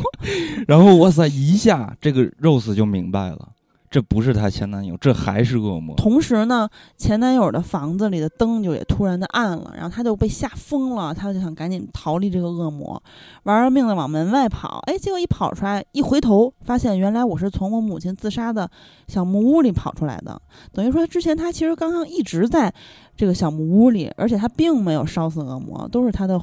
[0.66, 3.48] 然后哇塞，一下这个 Rose 就明白了。
[3.92, 5.94] 这不是她前男友，这还是恶魔。
[5.96, 13.00] 同时呢，前男友的房子里的灯就也突然的暗了，然后他就被吓疯了，他就想赶紧逃离这个恶魔，
[13.42, 14.82] 玩了命的往门外跑。
[14.86, 18.66] 哎，结果一跑出来，一回头发现原来我是从我母亲自杀的
[19.08, 20.40] 小木屋里跑出来的。
[20.72, 22.72] 等于说之前他其实刚刚一直在
[23.14, 26.40] 这个小木屋里，而且他并没有烧死恶魔，都是他的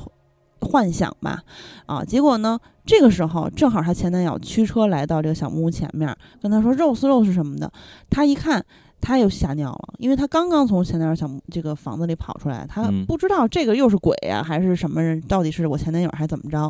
[0.61, 1.41] 幻想吧，
[1.85, 7.71] 啊，结果呢，这个时候正好她前男友驱车来到这个小木屋前面，跟她说肉丝肉是什么的，
[8.09, 8.65] 她一看。
[9.01, 16.69] 她又吓尿了，因为她刚刚从前男友小这个房子里跑出来，她嗯不知道这个又是鬼呀、还是什么人，到底是我前男友还是怎么着，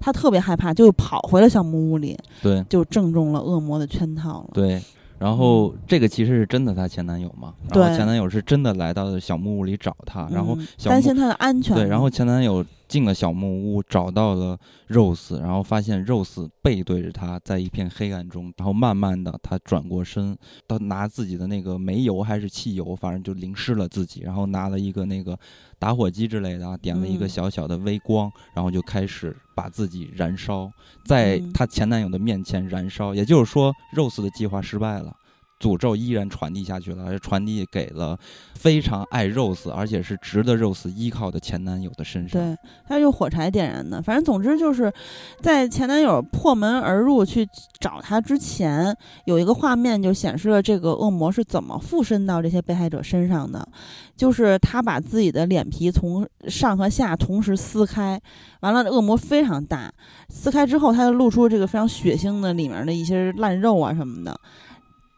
[0.00, 4.50] 她特别害怕，就跑回了小木屋里，对就正中了恶魔的圈套了。
[4.54, 4.82] 对。
[5.18, 20.36] 然后这个其实是真的她前男友嘛，然后对前男友是真的来到小木屋里找她，然后嗯担心她的安全，对，然后前男友进了小木屋，找到了 Rose，然后发现 Rose 背对着他，在一片黑暗中，然后慢慢的他转过身，
[20.68, 25.38] 他拿自己的那个煤油还是汽油，反正就淋湿了自己，然后拿了一个那个
[25.78, 27.28] 打火机之类的啊，点了一个嗯。
[27.28, 30.70] 小小的微光，然后就开始把自己燃烧，
[31.04, 31.52] 在嗯。
[31.52, 35.14] 她前男友的面前燃烧，也就是说 Rose 的计划失败了。
[35.58, 38.18] 诅咒依然传递下去了，而传递给了
[38.54, 42.40] 非常爱 Rose，而且是值得 Rose 依靠的前男友的身上。
[42.40, 44.02] 对，他用火柴点燃的。
[44.02, 44.92] 反正总之就是，
[45.40, 47.48] 在前男友破门而入去
[47.80, 53.66] 找他之前，有一个画面就显示了这个恶魔是怎么附身到这些被害者身上的，
[54.14, 58.20] 就是他把自己的脸皮从上和下同时撕开，
[58.60, 59.90] 完了恶魔非常大，
[60.28, 64.38] 撕开之后他就露出这个非常血腥的里面的一些烂肉啊什么的。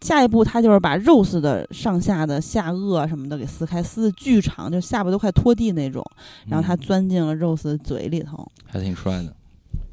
[0.01, 6.05] 下一步，他就是把 Rose 的上下的下颚什么的给撕开，撕的巨长，就下巴都快拖地那种。
[6.47, 9.35] 然后他嗯钻进了 Rose 的嘴里头，还挺帅的，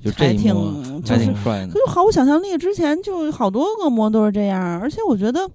[0.04, 0.54] 就这还挺
[1.02, 1.74] 就是帅的。
[1.74, 2.58] 就毫无想象力。
[2.58, 5.50] 之前就好多恶魔都是这样，而且我觉得，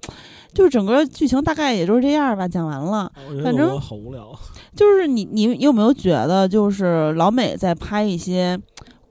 [0.52, 3.10] 就是整个剧情大概也就是这样吧，讲完了。
[3.28, 4.36] 我觉反正我好无聊。
[4.74, 8.58] 就是你你有没有觉得，就是老美在拍一些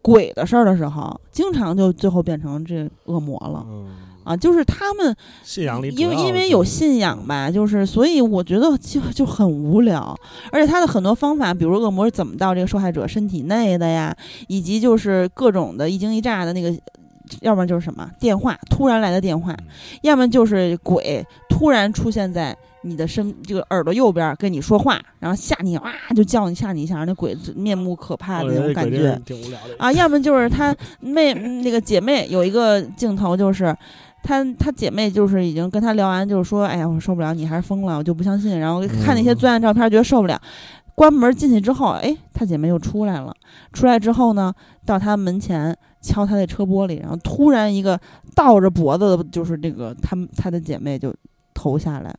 [0.01, 3.89] 鬼的事儿的时候，经常就最后变成这恶魔了嗯，
[4.23, 4.35] 啊？
[4.35, 10.15] 就是他们信仰里因为因为有信仰吧，就是所以我觉得就就很无聊，
[10.51, 14.15] 而且他的很多方法，比如恶魔是怎么到这个受害者身体内的呀，
[14.47, 16.73] 以及就是各种的一惊一乍的那个，
[17.41, 19.65] 要不然就是什么电话突然来的电话，嗯
[20.01, 29.19] 要么就是鬼突然出现在你的身这个耳朵右边跟你说话，然后吓你哇就叫你吓你一下，那鬼面目可怕的那种感觉
[29.77, 33.75] 啊，要么就是他妹那个姐妹有一个镜头，就是
[34.23, 38.59] 他他姐妹就是已经跟她聊完，就是说，哎呀，我受不了，你还是疯了，我就不相信。
[38.59, 40.39] 然后看那些嗯作案照片，觉得受不了。
[40.95, 43.33] 关门进去之后，哎，她姐妹又出来了。
[43.71, 44.53] 出来之后呢，
[44.85, 47.99] 到她门前敲她的车玻璃，然后突然一个
[48.35, 51.13] 倒着脖子的，就是这个他们他的姐妹就
[51.53, 52.13] 投下来，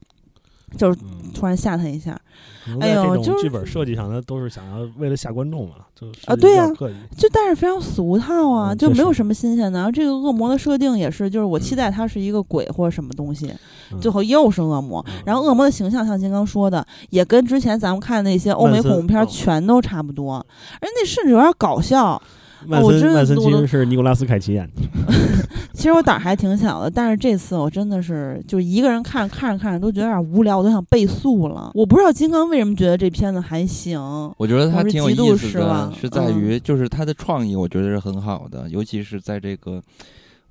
[0.77, 2.19] 就是嗯突然吓他一下。
[2.79, 6.71] 哎呦就是剧本设计上，他都是想要为了吓观众嘛，就啊对呀
[7.17, 9.79] 就但是非常俗套啊，嗯就没有什么新鲜的。
[9.79, 13.53] 然后这个恶魔的设定也是，就是我期待他是一个鬼或者什么东西，
[13.93, 15.05] 嗯最后又是恶魔。
[15.09, 20.35] 嗯然后恶魔的形象，像金刚说的，也跟之前咱们看的那些欧美恐怖片哦全都差不多，
[20.81, 22.21] 而那甚至有点搞笑。
[22.67, 24.83] 曼森曼森其实是尼古拉斯凯奇演的，
[25.73, 31.71] 其实我胆儿还挺小的，但是这次我真的是就一个人看着看着看着都觉得有点无聊，我都想倍速了。
[31.75, 34.01] 我不知道金刚为什么觉得这片子还行。
[34.37, 39.81] 我觉得他挺有意思的是在于就是他的创意，我觉得是很好的，尤其是在这个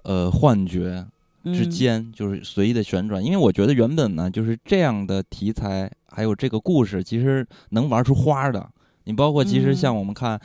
[0.04, 1.06] 呃幻觉
[1.46, 3.24] 之嗯间，就是随意的旋转。
[3.24, 8.68] 因为我觉得原本呢，就是这样的题材，还有这个故事，其实能玩出花儿的。
[9.06, 10.40] 你包括其实嗯像我们看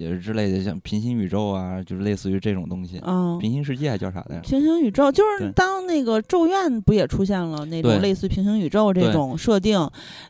[0.00, 2.98] 也是之类的，像平行宇宙啊，就是类似于这种东西。
[3.04, 4.40] 嗯，平行世界还叫啥来着？
[4.40, 9.78] 平行宇宙就是当那个咒怨不也出现了那种类似平行宇宙这种设定，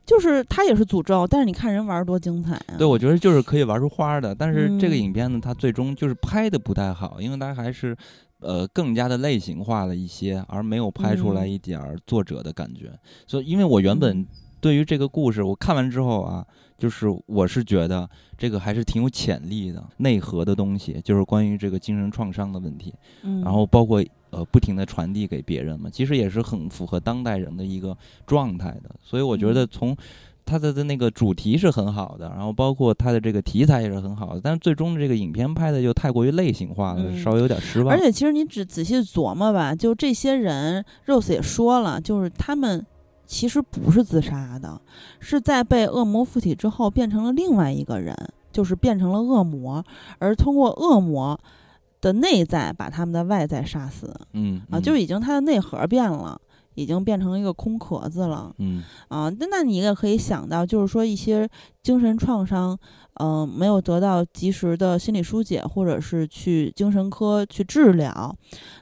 [0.04, 2.74] 就是它也是诅咒，但是你看人玩儿多精彩啊！
[2.76, 4.34] 对，我觉得就是可以玩出花儿的。
[4.34, 7.96] 但是这个嗯影片呢，它最终就是拍的不太好，因为它还是
[8.40, 12.90] 呃更加的类型化了一些，而没有拍出来嗯一点儿作者的感觉。
[13.28, 14.26] 所以，因为我原本嗯
[14.60, 16.46] 对于这个故事，我看完之后啊，
[16.76, 24.04] 就是我是觉得这个还是挺有潜力的，内核的东西，就是关于这个精神创伤的问题，嗯，然后包括。
[24.32, 29.96] 呃，不停的传递给别人嘛，其实也是很符合当代人的一个状态的，所以我觉得嗯从
[30.46, 37.92] 它的的那个主题是很好的，然后包括它的这个题材也是很好的，但是最终的这个影片拍的就太过于类型化了，嗯稍微有点失望。
[37.92, 42.86] 而且其实你只仔细琢磨吧，就这些人，Rose 也说了，就是他们
[43.30, 44.80] 其实不是自杀的，
[45.20, 48.12] 是在被恶魔附体之后变成了另外一个人，
[48.50, 49.84] 就是变成了恶魔，
[50.18, 51.38] 而通过恶魔
[52.00, 56.40] 的内在把他们的外在杀死嗯啊，嗯就已经他的内核变了。
[56.74, 58.54] 已经变成一个空壳子了。
[58.58, 61.46] 嗯啊，那那你也可以想到，就是说一些
[61.82, 62.78] 精神创伤，
[63.14, 68.34] 嗯、没有得到及时的心理疏解，或者是去精神科去治疗，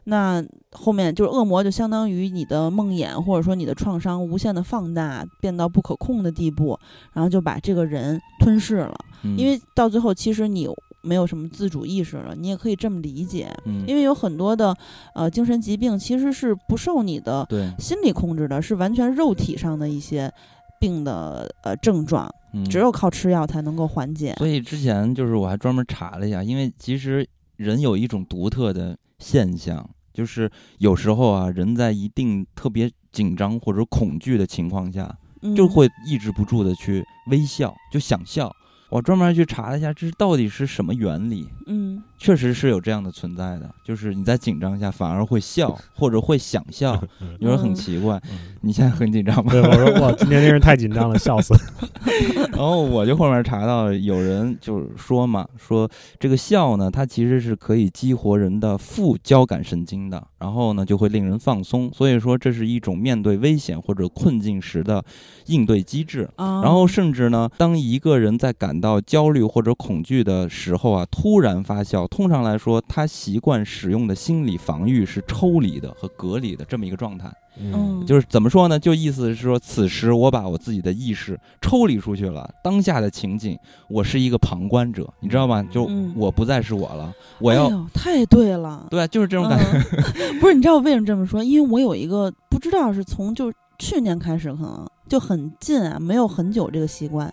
[0.05, 6.79] 那后面就是恶魔就相当于你的梦魇，或者说你的创伤无限的放大，变到不可控的地步，
[7.13, 8.95] 然后就把这个人吞噬了。
[9.25, 10.69] 嗯，因为到最后，其实你
[11.03, 13.53] 没有什么自主意识了，你也可以这么理解。
[13.65, 14.77] 嗯因为有很多的
[15.15, 20.31] 呃精神疾病其实是不受你的对，心理控制的，是完全肉体上的一些
[20.79, 24.35] 病的呃症状，嗯只有靠吃药才能够缓解。
[24.39, 38.55] 所以之前就是我还专门查了一下，因为其实人有一种独特的现象，就是有时候啊，人在一定特别紧张或者恐惧的情况下，嗯就会抑制不住的去微笑，就想笑。
[38.91, 41.47] 我专门去查了一下，这到底是什么原理？
[41.67, 47.01] 嗯确实是有这样的存在的，就是你在紧张下反而会笑， 或者会想笑，
[47.39, 48.21] 有人很奇怪。
[48.61, 49.53] 你现在很紧张吗？
[49.53, 51.55] 对，我说哇，今天真是太紧张了，笑死。
[52.51, 65.05] 然后我就后面查到有人就是说嘛，说这个笑呢，它其实是可以激活人的副交感神经的，然后呢就会令人放松，所以说这是一种面对危险或者困境时的
[65.47, 66.29] 应对机制。
[66.35, 77.33] 啊，然后甚至呢，当一个人在感到焦虑或者恐惧的时候啊，突然发笑，通常来说，他习惯使用的心理防御是抽离的和隔离的这么一个状态。
[77.61, 78.79] 嗯，就是怎么说呢？
[78.79, 85.61] 就意思是说，此时我把我自己的意识抽离出去了，当下的情景，我是一个旁观者，你知道吗？
[85.71, 89.79] 就嗯我不再是我了，我要、哎太对了，对，就是这种感觉。
[89.97, 91.43] 嗯 不是，你知道我为什么这么说？
[91.43, 97.33] 因为我有一个不知道是从就去年开始，可能就很近啊，没有很久这个习惯。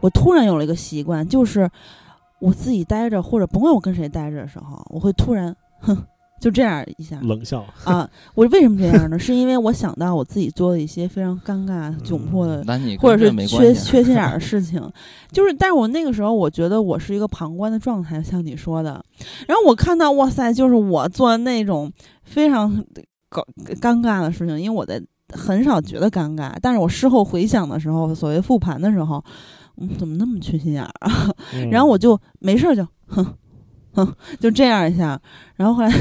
[0.00, 1.68] 我突然有了一个习惯，就是
[2.40, 5.96] 我自己待着，或者甭管我跟谁待着的时候，我会突然哼，
[6.40, 8.08] 就这样一下冷笑，啊。
[8.34, 9.18] 我为什么这样呢？
[9.18, 12.64] 是因为我想到我自己做的一些非常尴尬、窘迫的
[12.98, 14.80] 或者是缺缺心眼儿的 事情，
[15.30, 19.04] 就是，但是我那个时候我觉得我是一个旁观的状态，像你说的，
[19.46, 21.92] 然后我看到哇塞，就是我做那种
[22.24, 22.84] 非常
[23.28, 23.46] 搞
[23.80, 25.00] 尴尬的事情，因为我在
[25.32, 29.22] 很少觉得尴尬，但是我事后回想的时候，所谓复盘的时候，
[29.80, 31.34] 嗯，怎么那么缺心眼儿啊？
[31.54, 33.34] 嗯 然后我就没事儿就哼。
[33.92, 34.06] 哼，
[34.38, 35.20] 就这样一下，
[35.56, 35.92] 然后后来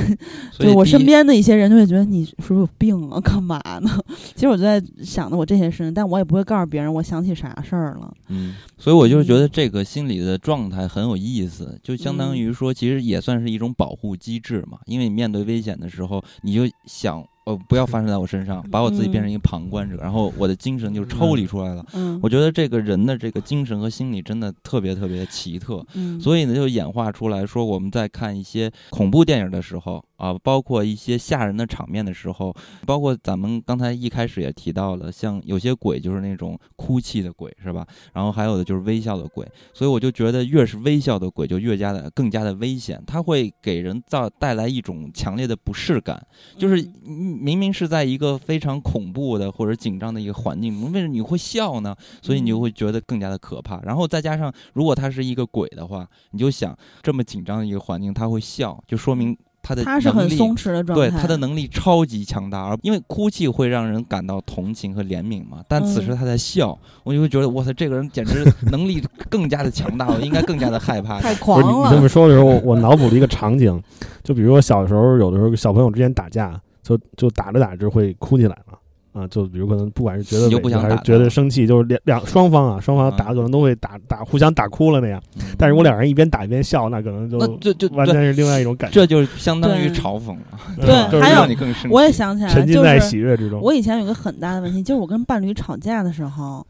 [0.60, 3.20] 就我身边的一些人就会觉得你是不是有病啊？
[3.20, 3.90] 干嘛呢？
[4.36, 8.14] 其实我就在想的我这些事情，但我也不会告诉别人我想起啥事儿了。
[8.28, 14.78] 嗯，所以我就是觉得这个心理的状态很有意思，就相当于说，其实也算是一种保护机制嘛。
[14.86, 21.84] 因为你面对危险的时候，你就想，呃，不要发生在我身上， 把我自己变成一个旁观者，然后我的精神就抽离出来了。
[21.94, 32.54] 嗯，我觉得这个人的这个精神和心理真的特别特别奇特，嗯，所以呢，就演化出来说，我们在看一些恐怖电影的时候啊，包括一些吓人的场面的时候，
[32.86, 37.88] 包括咱们刚才一开始也提到了，像有些鬼就是那种哭泣的鬼，是吧？
[38.14, 46.22] 然后还有的就是微笑的鬼，所以我就觉得越是微笑的鬼就越加的更加的危险，它会给人造带来一种强烈的不适感，
[46.58, 51.96] 就是嗯明明是在一个非常恐怖的或者紧张的一个环境中，为什么你会笑呢？
[52.22, 53.80] 所以你就会觉得更加的可怕。
[53.82, 65.64] 然后再加上，如果他是一个鬼的话，你就想这么紧张的一个环境，他会笑，就说明他的他是很能力松弛的状态，对他的能力超级强大，而因为哭泣会让人感到同情和怜悯嘛。
[65.68, 71.20] 但此时嗯他在笑，我就会觉得哇塞，这个人简直能力更加的强大，我应该更加的害怕。
[71.20, 72.10] 太不是狂了你你这么。
[72.10, 73.80] 说的时候，我我脑补了一个场景，
[74.24, 78.79] 就比如我小时候，有的时候小朋友之间打架，就就打着打着会哭起来了。
[79.12, 85.22] 啊，就比如可能不管是觉得还是觉得生气，就是两两双方啊，双方嗯打可能都会打打互相打哭了那样。
[85.38, 88.96] 嗯但是我两人一边打一边笑，那可能就就就，完全是另外一种感觉。
[88.96, 90.60] 这就是相当于嘲讽了，
[91.12, 91.94] 对还有让你更生气。
[91.94, 93.60] 我也想起来了，沉浸在喜悦之中。
[93.62, 96.66] 我以前有个很大的问题，就是我跟伴侣吵架的时候，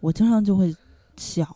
[0.00, 0.74] 我经常就会
[1.16, 1.46] 笑，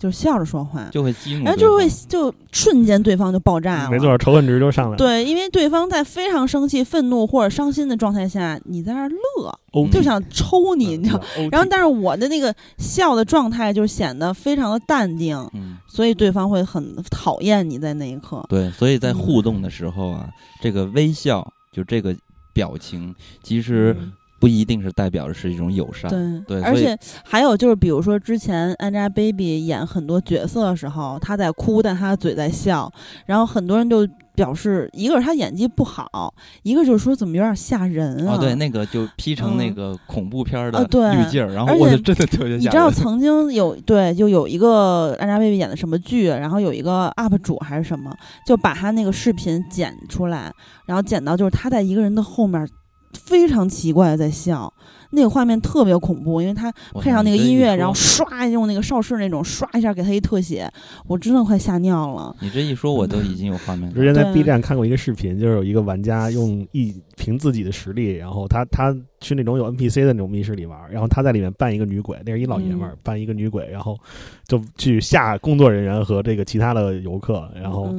[0.00, 3.90] 就是笑着说话，就会激怒，然后就会就瞬间对方就爆炸了。
[3.90, 4.96] 没错，仇恨值就上来了。
[4.96, 11.20] 对，因为对方在非常生气、愤怒或者伤心的状态下，你在那儿乐，欧就想抽你，嗯你知道。
[11.52, 15.76] 然后，但是我的那个笑的状态就显得非常的淡定，嗯。
[15.86, 18.42] 所以对方会很讨厌你在那一刻。
[18.48, 20.30] 对，所以在嗯互动的时候啊，
[20.62, 22.16] 这个微笑就这个
[22.54, 26.10] 表情，其实嗯不一定是代表的是一种友善。
[26.10, 32.90] 对，对而且还有就是，比如说之前 Angelababy 演很多角色的时候，她在哭，但她的嘴在笑，
[33.26, 38.36] 然后很多人就表示，一个是她演技不好，一个就是说怎么有点吓人啊。
[38.36, 42.90] 哦，对，那个就 P 成那嗯个恐怖片儿的滤镜儿，然后我就真的特别吓人你知道。
[42.90, 48.10] 曾经有对，就有一个 Angelababy 演的什么剧，然后有一个 UP 主还是什么，
[48.46, 50.50] 就把他那个视频剪出来，
[50.86, 52.66] 然后剪到就是他在一个人的后面
[53.12, 54.72] 非常奇怪的在笑。
[55.12, 56.70] 那个画面特别恐怖，因为他
[57.00, 60.72] 配上那个音乐，然后唰用那个邵氏那种唰一下给他一特写，
[61.08, 62.32] 我真的快吓尿了。
[62.38, 63.92] 你这一说，我都已经有画面。
[63.92, 73.98] 之前在 B 站看过一个视频，就是有一个玩家用一凭自己的实力，然后他他去那种有 NPC 的那种密室里玩，然后他在里面扮一个女鬼，那是一老爷们儿扮一个女鬼，然后
[74.46, 77.92] 就去吓工作人员和这个其他的游客，然后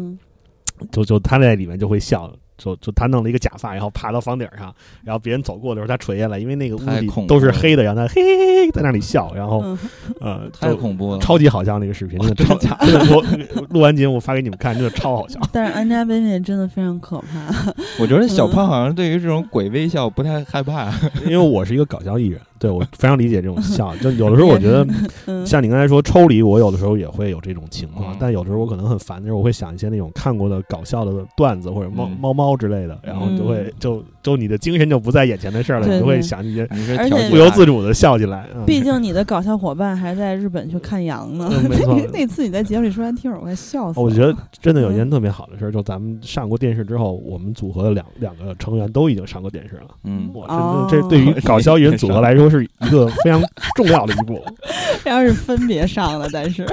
[0.93, 2.33] 就就他在里面就会笑。
[2.63, 4.71] 就就他弄了一个假发，然后爬到房顶上，
[5.03, 9.75] 然后别人走过的时候他垂下来，因为那个屋里都是黑的，然后他嘿嘿嘿在那里笑，然后
[10.19, 12.77] 呃 太恐怖了，超级好笑那个视频，真的超假。
[13.09, 13.23] 我
[13.69, 15.39] 录完节目发给你们看，真的超好笑。
[15.51, 17.73] 但是 Angelababy 真的非常可怕。
[17.99, 20.91] 我觉得小胖好像对于这种鬼微笑不太害怕，
[21.25, 22.39] 因为我是一个搞笑艺人。
[22.61, 23.95] 对，我非常理解这种笑。
[23.95, 24.85] 就有的时候，我觉得
[25.43, 28.15] 像你刚才说抽离，我有的时候也会有这种情况。
[28.19, 36.67] 但有的时候我可能很烦的时候，我会想一些那种看过的搞笑的段子或者猫猫猫之类的，然后就会就就你的精神就不在眼前的事儿了，你就会想一些，
[36.99, 38.47] 而且不由自主的笑起来。
[38.67, 41.49] 毕竟你的搞笑伙伴还在日本去看羊呢。
[41.67, 44.05] 没 错，那次你在节目里说完听我快笑死了。
[44.05, 49.87] 我觉得真的有一件特别好的事儿，就咱们上过电视之后，我们组合的两两个成员都已经上过电视了。
[50.03, 53.41] 嗯，哇，这这对于搞笑艺人组合来说是一个非常。
[53.75, 54.43] 重要的一步，
[55.05, 56.67] 要是分别上了，但是，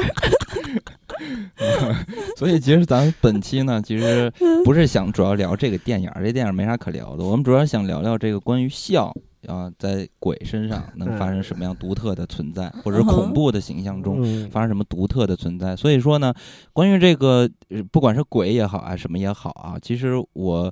[2.36, 4.30] 所以其实咱们本期呢，其实
[4.64, 7.24] 不是想主要聊这个电影，这电影没啥可聊的。
[7.24, 9.14] 我们主要想聊聊这个关于笑
[9.46, 15.76] 啊，在鬼身上能发生什么样独特的存在，或者恐怖的形象中发生什么独特的存在。
[15.76, 16.34] 所以说呢，
[16.72, 17.48] 关于这个
[17.92, 20.70] 不管是鬼也好啊，什么也好啊，其实我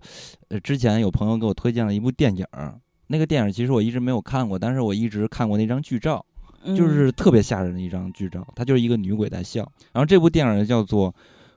[0.62, 2.44] 之前有朋友给我推荐了一部电影。
[3.08, 6.24] 那个电影其实我一直没有看过，但是我一直看过那张剧照，
[6.76, 8.46] 就是特别吓人的一张剧照。
[8.54, 9.60] 它就是一个女鬼在笑。
[9.92, 11.12] 然后这部电影叫做《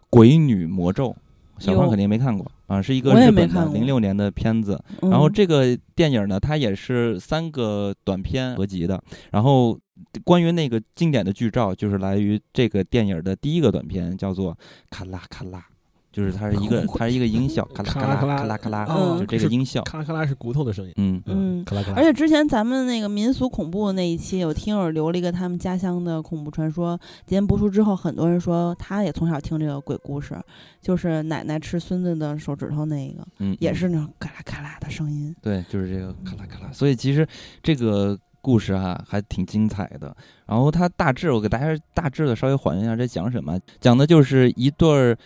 [0.09, 1.09] 鬼女魔咒》，
[1.57, 4.81] 小胖肯定没看过啊，是一个日本的零六年的片子。
[5.01, 9.01] 然后这个电影呢，它也是三个短片合集的。
[9.31, 9.77] 然后
[10.23, 14.53] 关于那个经典的剧照，就是来于这个电影的第一个短片，叫做
[14.89, 15.65] 《咔啦咔啦》。
[16.19, 18.85] 就是它是一个，它是一个音效，咔啦咔啦咔啦咔啦，
[19.19, 21.95] 就这个音效，咔啦咔啦是骨头的声音，嗯嗯，咔啦咔啦。
[21.95, 30.37] 而且之前咱们那个民俗恐怖那一期，有听友留了一个他们家乡的恐怖传说，节目播出之后，很多人说他也从小听这个鬼故事，
[30.81, 36.69] 就是奶奶吃孙子的手指头那个，嗯，也是那种咔啦咔啦的声音，对，就是这个咔啦咔啦。
[36.73, 37.25] 所以其实
[37.63, 40.13] 这个故事哈还挺精彩的。
[40.45, 43.57] 然后它大致我给大家大致的稍微还原一下，这讲什么？
[43.79, 45.17] 讲的就是一对儿。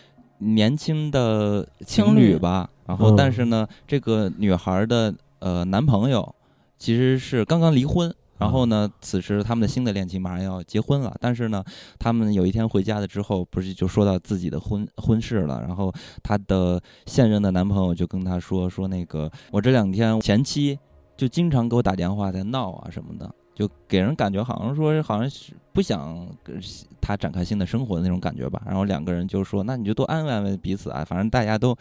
[0.43, 6.35] 年轻的情侣吧，然后但是呢，这个女孩的呃男朋友
[6.77, 11.63] 其实是刚刚离婚，然后呢，此时他们的新的恋情马上要结婚了，但是呢，
[11.97, 20.77] 他们有一天回家了之后，不是就说到自己的婚婚事了，然后她的现任的男朋友就跟她说说那个我这两天前妻
[21.15, 23.33] 就经常给我打电话在闹啊什么的。
[23.55, 26.59] 就给人感觉好像说，好像是不想跟
[26.99, 28.61] 他展开新的生活的那种感觉吧。
[28.65, 31.75] 然后两个人就说：“那你就多安慰安慰彼此啊，反正大家都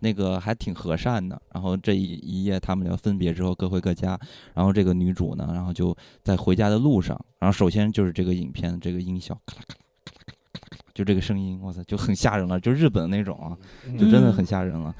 [0.00, 4.18] 那个还挺和善的。”然后这一一夜，他们俩分别之后各回各家。
[4.54, 7.18] 然后这个女主呢，然后就在回家的路上。
[7.38, 13.56] 然后首先就是这个影片这个音效，咔啦咔啦咔啦咔啦，就这个声音，哇塞，就很吓人了，就日本那种啊，
[13.98, 14.94] 就真的很吓人了。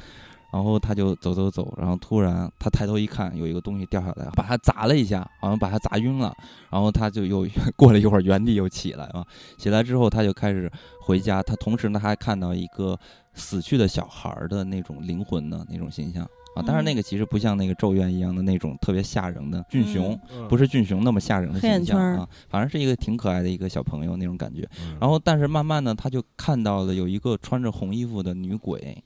[0.56, 6.34] 然后他就走走走，然后突然他抬头一看，有一个东西掉下来，把他砸了一下，好像把他砸晕了。
[6.70, 7.46] 然后他就又
[7.76, 9.22] 过了一会儿，原地又起来了。
[9.58, 11.42] 起来之后，他就开始回家。
[11.42, 12.98] 他同时呢，还看到一个
[13.34, 16.62] 死去的小孩的那种灵魂的那种形象啊。
[16.62, 22.26] 当然，那个其实不像那个咒怨一样的那种特别吓人的俊雄，不是俊雄那么吓人的形象啊。
[22.48, 24.66] 反正是一个挺可爱的一个小朋友那种感觉。
[24.98, 29.04] 然后，但是慢慢的，他就看到了有一个穿着红衣服的女鬼。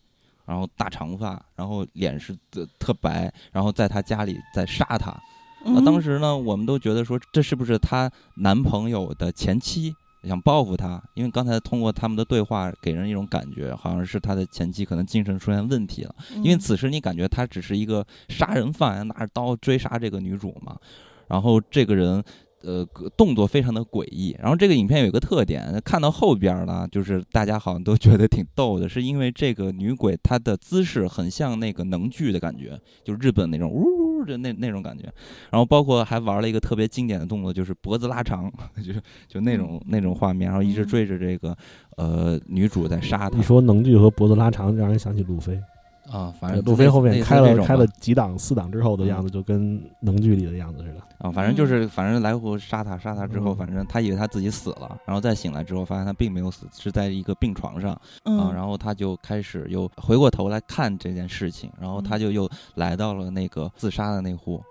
[0.51, 5.17] 然后大长发，然后脸是特特白，然后在她家里在杀她。
[5.65, 9.95] 那当时呢，我们都觉得说，这是不是她男朋友的前妻
[10.25, 11.01] 想报复她？
[11.15, 16.13] 因为刚才通过他们的对话，给人一种感觉，好像是他的前妻可能精神出现问题了。
[16.43, 20.77] 因为此时你感觉他只是一个杀人犯，拿着刀追杀这个女主嘛。
[21.29, 22.25] 然后这个人。
[22.63, 22.87] 呃，
[23.17, 24.37] 动作非常的诡异。
[24.39, 35.05] 然后这个影片有一个特点，看到后边呢，就是大家好像都觉得挺逗的，是因为这个女鬼她的姿势很像那个能剧的感觉，就日本那种呜呜的那那种感觉。
[35.51, 38.53] 然后包括还玩了一个特别经典的动作，就是脖子拉长，
[38.85, 38.93] 就
[39.27, 41.57] 就那种那种画面，然后一直追着这个
[41.97, 43.37] 呃女主在杀她。
[43.37, 45.59] 你说能剧和脖子拉长，让人想起路飞。
[46.09, 51.01] 啊，反正路飞后面开了开了几档四档之后的样子，就跟能剧里的样子似的。
[51.19, 53.57] 啊，反正就是反正来回杀他，杀他之后，嗯。
[53.57, 57.93] 反正他以为他自己死了，然后再醒来之后，发现他并没有死，是在一个病床上。
[57.93, 64.63] 啊，嗯，然后他就开始又回过头来看这件事情，然后他就又来到了那个自杀的那户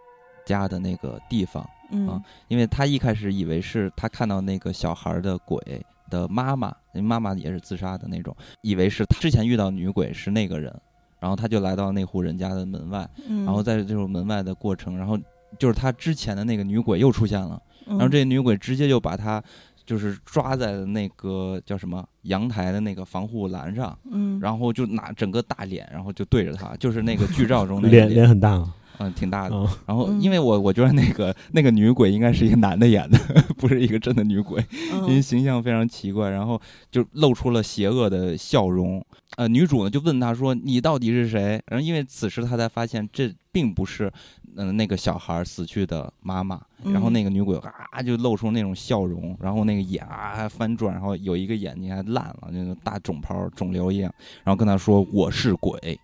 [0.45, 2.07] 家的那个地方，嗯。
[2.07, 10.75] 啊因为他一开始以为是他看到那个小孩的鬼的妈妈，因为妈妈也是自杀的那种，以为是他之前遇到女鬼是那个人，
[11.19, 15.17] 然后他就来到那户人家的门外，嗯，然后在这种门外的过程，然后
[15.57, 19.43] 就是他之前的那个女鬼又出现了，然然后这个女鬼直接就把他
[19.85, 29.55] 就是抓在了那个叫什么阳台的那个防护栏上，嗯，然后就拿整个大脸，然后就对着他，就是那个剧照中那个脸脸很大啊，嗯挺大的。
[29.57, 33.17] 啊然后嗯因为我我觉得那个那个女鬼应该是一个男的演的，
[33.57, 39.03] 不是一个真的女鬼，因为嗯形象非常奇怪，然后就露出了邪恶的笑容。
[39.37, 44.11] 呃，女主呢就问他说：“你到底是谁？”然后因为此时他才发现这并不是
[44.57, 47.55] 嗯、呃那个小孩死去的妈妈，然后嗯那个女鬼
[47.91, 55.97] 啊就露出那种笑容，然后那个眼啊还翻转，然后有一个眼睛还烂了，那种大肿泡肿瘤一样，然后跟他说：“我是鬼。”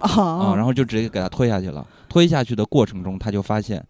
[0.00, 1.86] 啊，啊，然后就直接给他推下去了。
[2.08, 3.84] 推下去的过程中，他就发现，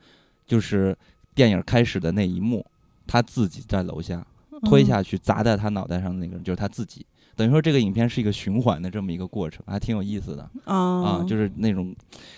[0.47, 0.97] 就是
[1.35, 2.65] 电影开始的那一幕，
[3.07, 4.25] 他自己在楼下
[4.65, 7.07] 推下去砸在他脑袋上的那个人就是他自己。
[7.37, 11.25] 等于说这个影片是一个循环的这么一个过程，还挺有意思的啊啊。
[11.27, 11.95] 就是那种，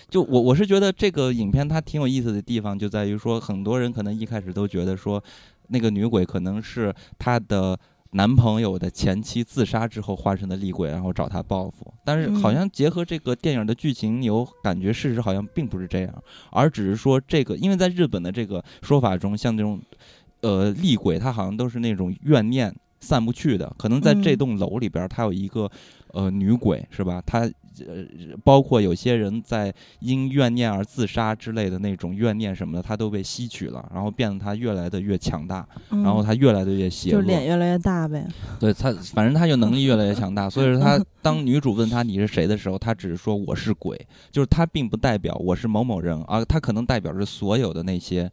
[0.09, 5.21] 就我我是觉得这个影片它挺有意思的地方就在于说，很多人可能一开始都觉得说，
[5.67, 7.77] 那个女鬼可能是他的
[8.13, 11.93] 男朋友的前妻自杀之后化身的厉鬼，然后找他报复。
[12.05, 19.81] 但是好像结合这个电影的剧情，有感觉事实好像并不是这样，而只是说这个，因为在日本的这个说法中，像这种
[20.41, 23.73] 呃厉鬼，他好像都是那种怨念散不去的。
[23.77, 25.69] 可能在这栋楼里边，他有一个
[26.13, 27.21] 呃女鬼，是吧？
[27.25, 27.49] 她
[27.79, 37.23] 呃，包括有些人在因怨念而自杀之类的那种怨念什么的，他都被吸取了，然后变得他越来的越强大，嗯然后他越来的越邪就恶。
[37.23, 38.27] 脸越来越大呗，
[38.59, 43.99] 对他，反正他就能力越来越强大，所以说他 当女主问他你是谁的时候，他只是说我是鬼，
[44.31, 48.29] 就是他并不代表我是某某人，而他可能代表着所有的那些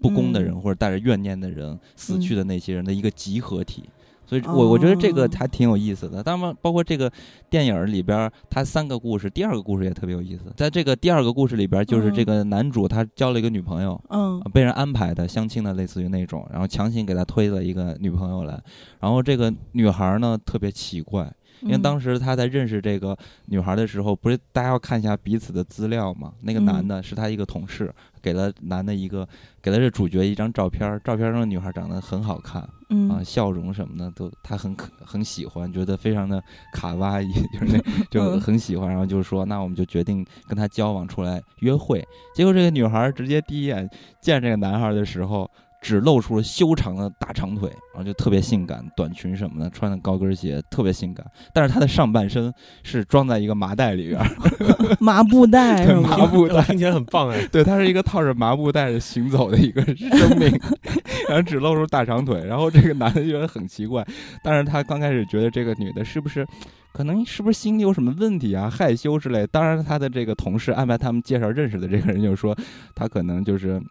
[0.00, 3.84] 不公的人、嗯或者带着怨念的人、死去的那些人的一个集合体。
[4.24, 6.22] 所以哦我我觉得这个还挺有意思的。
[6.22, 7.10] 当然，包括这个
[7.50, 10.44] 电影里边，它三个故事，第二个故事也特别有意思。
[10.56, 18.58] 在这个第二个故事里边，就是这个男主他交了一个女朋友，嗯啊被人安排的相亲的，类似于那种，然后强行给他推了一个女朋友来，
[19.00, 21.30] 然后这个女孩呢特别奇怪，
[21.62, 26.32] 因为当时时他在认识这个女孩的时候，不是大家要看一下彼此的资料嘛？
[26.40, 29.26] 那个嗯男的是他一个同事，给了男的一个
[29.62, 36.42] 给了这主角一张照片儿，照片上的女孩长得很好看嗯啊，笑容什么的都他很可很喜欢，觉得非常的
[36.72, 42.04] 卡哇伊， 就是那就嗯很喜欢，然后就说那我们就决定跟他交往出来约会。
[42.34, 43.88] 结果这个女孩直接第一眼
[44.20, 45.48] 见这个男孩的时候。
[45.82, 51.26] 只露出了修长的大长腿，然后就特别性感，短裙什么的，穿的高跟鞋特别性感。
[51.52, 52.54] 但是她的上半身
[52.84, 54.26] 是装在一个麻袋里边儿，
[55.00, 56.16] 麻布袋是吗？
[56.16, 57.44] 麻布袋，听起来很棒哎。
[57.50, 60.48] 对，她是一个套着麻布袋行走的一个生命，
[61.28, 62.44] 然后只露出大长腿。
[62.46, 64.06] 然后这个男的就觉得很奇怪，
[64.44, 66.46] 但是他刚开始觉得这个女的是不是，
[66.92, 69.44] 可能是不是心里有什么问题啊，害羞之类。
[69.48, 72.56] 当然，他的这个同事安排他们介绍认识的这个人就说，
[72.94, 73.82] 他可能就是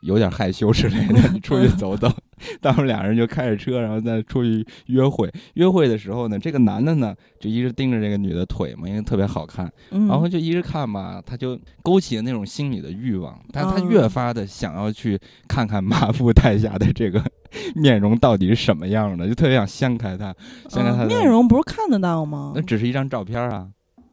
[0.00, 2.10] 有点害羞之类的， 你出去走走。
[2.62, 5.30] 他们俩人就开着车，然后再出去约会。
[5.54, 9.70] 约会的时候呢，这个男的呢就一直盯着这个女的腿嘛，因为特别好看。
[9.90, 17.22] 嗯，然后就一直看吧，他就勾起了那种心理的欲望，但他哦越发的想要去看看麻布袋下的这个
[17.76, 20.34] 面容到底是什么样的，就特别想掀开他，
[20.70, 22.62] 掀开他面，容不是看得到吗那？
[22.62, 23.68] 只是一张照片啊，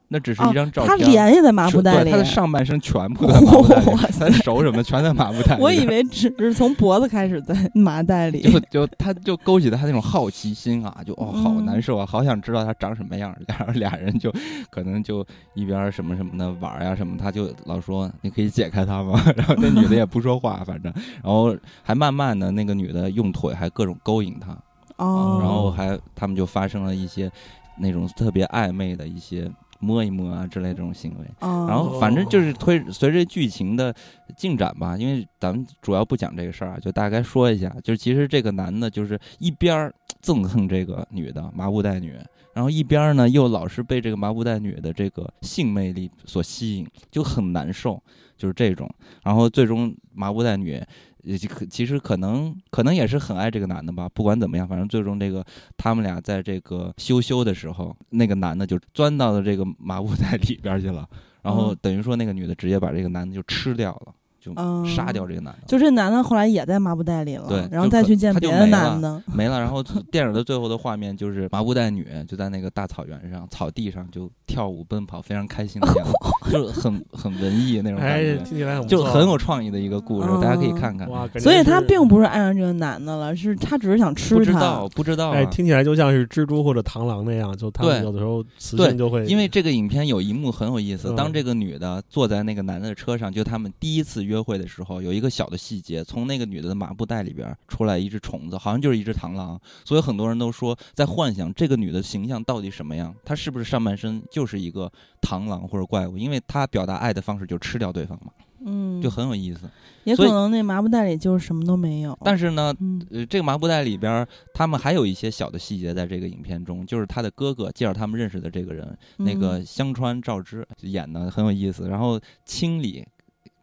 [0.10, 1.06] 那只是哦一张照片他。
[1.06, 5.62] 脸也在麻布袋里他，的上半身全部 在麻布袋里，哇他的手什么全在麻布袋里。
[5.64, 8.42] 我以为只是从脖子开始在麻袋里。
[8.42, 13.38] 就就他就勾起了他那种好奇心啊，就哦好嗯难受啊，好想知道他长什么样儿。
[13.48, 14.32] 然后俩人就
[14.70, 19.22] 可能就一边儿什么什么的玩儿呀、什么，他就老说你可以解开他吗？
[19.36, 20.92] 然后那女的也不说话，反正
[21.24, 24.58] 然后还慢慢的那个女的用腿还各种勾引他，
[25.04, 27.30] 哦，然后还他们就发生了一些
[27.78, 29.50] 那种特别暧昧的一些
[29.80, 31.26] 摸一摸啊之类这种行为。
[31.40, 33.94] 哦，然后反正就是推随着剧情的
[34.36, 42.16] 进展吧，因为咱们主要不讲这个事儿啊，就大概说一下，就是其实这个男的就是一边儿憎恨这个女的麻布袋女，
[42.54, 48.02] 然后一边儿呢又老是被这个麻布袋女的这个性魅力所吸引，就很难受，
[48.36, 48.90] 就是这种。
[49.24, 50.82] 然后最终麻布袋女
[51.28, 54.08] 也可其实可能可能也是很爱这个男的吧。
[54.14, 61.08] 不管怎么样，反正最终这个他们俩在这个羞羞的时候，那个男的就钻到了这个麻布袋里边去了，
[61.42, 64.14] 然后嗯等于说那个女的直接把这个男的就吃掉了，
[64.48, 65.60] 就嗯杀掉这个男的。
[65.68, 76.14] 就这男的后来也在麻布袋里了，对然后再去见别的男的，没了，然后电影的最后的画面就是麻布袋女就在那个大草原上、草地上就跳舞奔跑，非常开心的样子，
[76.52, 81.10] 就是很很文艺那种感哎，觉，听起来很不就很有创意的一个故事，嗯大家可以看看。
[81.10, 84.90] 哇，所以他并不是爱上这个男的了，是他只是想吃他不知道，。
[84.96, 85.36] 不知道、啊。
[85.36, 108.32] 哎，听起来就像是蜘蛛或者螳螂那样，就他们对有的时候雌对性就会因为这个影片有一幕很有意思，嗯当这个女的坐在那个男的的车上，就他们第一次约会的时候，有一个小的细节，从那个女的的麻布袋里边出来一只虫子，好像就是一只螳螂，所以很多人都说在幻想这个女的形象到底什么样，她是不是上半身就是一个螳螂或者怪物，因为她表达爱的方式就吃掉对方嘛，
[108.66, 109.62] 嗯，就很有意思。
[110.04, 112.18] 也可能那麻布袋里就是什么都没有。
[112.24, 123.06] 但是呢，嗯呃，这个麻布袋里边，他们还有一些小的细节，在这个影片中，就是他的哥哥介绍他们认识的这个人，那个嗯香川照之演的很有意思，然后清理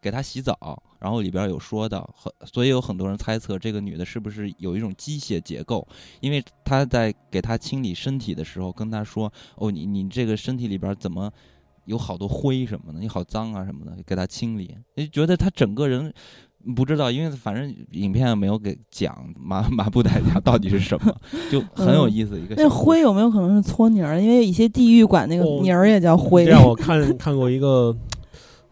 [0.05, 0.55] 给他洗澡，
[0.99, 5.87] 然后里边有说到，很所以有很多人猜测这个女的是不是有一种机械结构，
[6.19, 11.31] 因为他在给他清理身体的时候跟他说，哦，你你这个身体里边怎么？
[11.85, 16.11] 有好多灰什么的，你好脏啊什么的，给他清理，就觉得他整个人
[16.75, 21.15] 不知道，因为反正影片没有给讲 麻麻布袋家到底是什么，
[21.51, 22.69] 就很有意思一个小那。
[22.69, 24.19] 灰有没有可能是搓泥儿？
[24.19, 26.51] 因为一些地狱管那个哦泥儿也叫灰这。
[26.51, 27.95] 样我看看过一个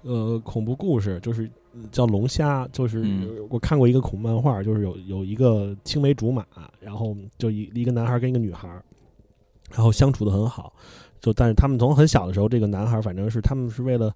[0.03, 6.45] 呃恐怖故事，就是呃叫龙虾，就是、嗯我看过一个恐怖漫画，就是有有一个青梅竹马，
[6.79, 8.67] 然后就一一个男孩跟一个女孩，
[9.71, 10.71] 然后相处的很好，
[11.19, 14.13] 就但是他们从很小的时候，这个男孩反正是他们是为了。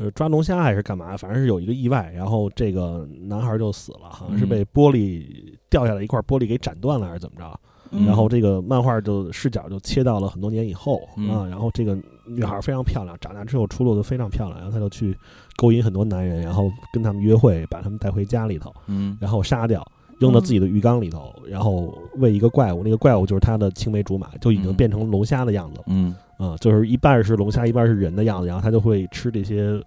[0.00, 1.16] 呃，抓龙虾还是干嘛？
[1.16, 7.60] 反正是有一个意外，然后这个男孩就死了，好像是嗯被玻璃掉下来一块玻璃给斩断了，还是怎么着？
[7.90, 11.98] 嗯然后这个漫画就视角就切到了很多年以后、嗯啊，然后这个
[12.28, 15.16] 女孩非常漂亮，长大之后出落的非常漂亮，然后她就去
[15.56, 19.16] 勾引很多男人，然后跟他们约会，把他们带回家里头，嗯。
[19.20, 19.84] 然后杀掉，
[20.20, 24.74] 扔到自己的浴缸里头，然后喂一个怪物，那个怪物就是她的青梅竹马，就已经嗯。
[24.74, 26.14] 变成龙虾的样子了嗯。
[26.36, 29.82] 啊，就是一半是龙虾，一半是人的样子，然后她就会吃这些、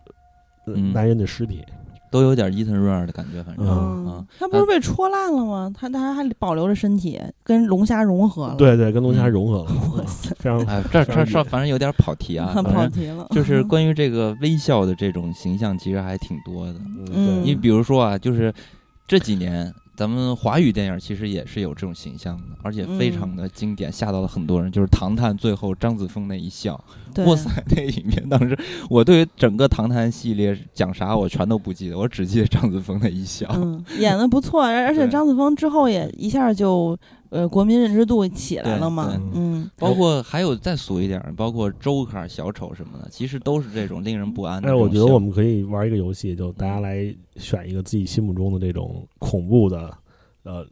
[0.66, 1.64] 男人的尸体，
[2.12, 3.66] 都有点伊藤润二的感觉，反正。
[3.66, 5.72] 嗯啊他不是被戳烂了吗？
[5.74, 13.26] 他他还保留着身体，跟龙虾融合了。，对对，跟龙虾嗯融合了，哇嗯塞，非常哎，这这这反正有点跑题啊，跑题了。
[13.32, 16.74] 就是 关于这个微笑的这种形象，其实还挺多的。
[16.74, 18.54] 嗯嗯你比如说啊，就是
[19.08, 24.72] 这几年咱们华语电影其实也是有这种形象的，而且非常的经典，吓到了很多人。
[24.72, 26.74] 就是《唐探》最后张子枫那一笑，
[27.28, 28.58] 哇塞， 那个影片当时
[28.90, 33.48] 我对于整个《唐探》系列讲啥我全都不记得，我只记得张子枫那一笑。
[33.54, 36.98] 嗯，演的不错，而而且张子枫之后也一下就
[37.32, 39.20] 呃国民认知度起来了嘛。
[39.34, 44.82] 嗯，包括还有再俗一点儿，包括周卡、小丑什么的，其实都是这种令人不安的但是。
[44.82, 49.98] 我觉得我们可以玩一个游戏，就大家来选一个自己心目中的这种恐怖的，
[50.44, 50.66] 呃，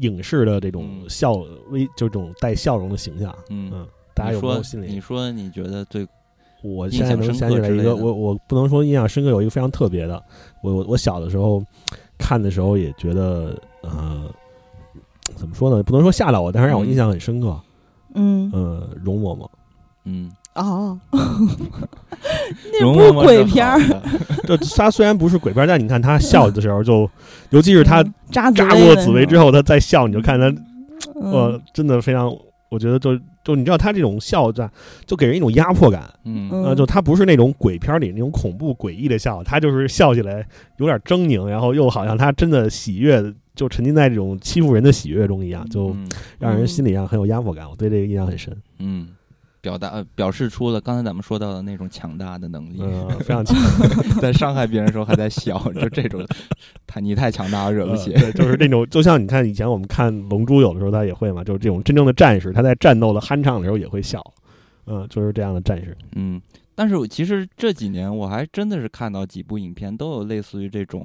[0.00, 1.34] 影视的这种嗯笑
[1.70, 3.32] 微，就这种带笑容的形象。
[3.50, 4.86] 嗯，嗯，大家说有没有心里？
[4.86, 6.06] 你说你觉得最
[6.62, 10.20] 我现在能印象深想起来一个，刻的我我不能说印象深刻，有一个非常特别的。
[10.62, 11.62] 我我我小的时候
[12.18, 14.28] 看的时候也觉得，呃，
[15.38, 15.82] 怎么说呢？
[15.82, 17.58] 不能说吓到我，但是让我印象很深刻。
[18.14, 18.50] 嗯。
[18.52, 19.48] 呃，容嬷嬷，
[20.04, 20.98] 嗯，哦，
[22.72, 23.78] 那容不是嬷嬷鬼片儿，
[24.46, 27.08] 就他虽然不是鬼片，但你看他笑的时候就，
[27.50, 30.46] 尤其是他嗯扎扎过紫薇之后，后，他再笑，你就看他
[31.20, 31.32] 嗯。
[31.32, 32.34] 呃，真的非常，
[32.70, 34.68] 我觉得就就你知道他这种笑在，
[35.06, 36.48] 就给人一种压迫感，嗯。
[36.52, 36.64] 嗯。
[36.64, 40.46] 呃，就他不是那种鬼片里那种恐怖诡异的笑，他就是笑起来
[40.78, 43.22] 有点狰狞，然后又好像他真的喜悦，
[43.58, 47.68] 就沉浸在这种欺负人的喜悦中一样，就嗯让人心里上很有压迫感。
[47.68, 49.08] 我对这个印象很深，嗯，
[49.60, 53.56] 表达呃表示出了刚才咱们说到的那种强大的能力，嗯，非常强，
[54.22, 56.24] 在伤害别人的时候还在笑，就这种，
[56.86, 58.12] 太 你太强大了，惹不起。
[58.12, 64.22] 呃对，就是那种，就像你看以前我们看《龙珠》，有的时候他也会嘛，就是这种真正的战士，他在战斗的酣畅的时候也会笑，
[64.86, 65.96] 嗯，就是这样的战士。
[66.14, 66.40] 嗯，
[66.76, 71.04] 但是我其实这几年我还真的是看到几部影片都有类似于这种，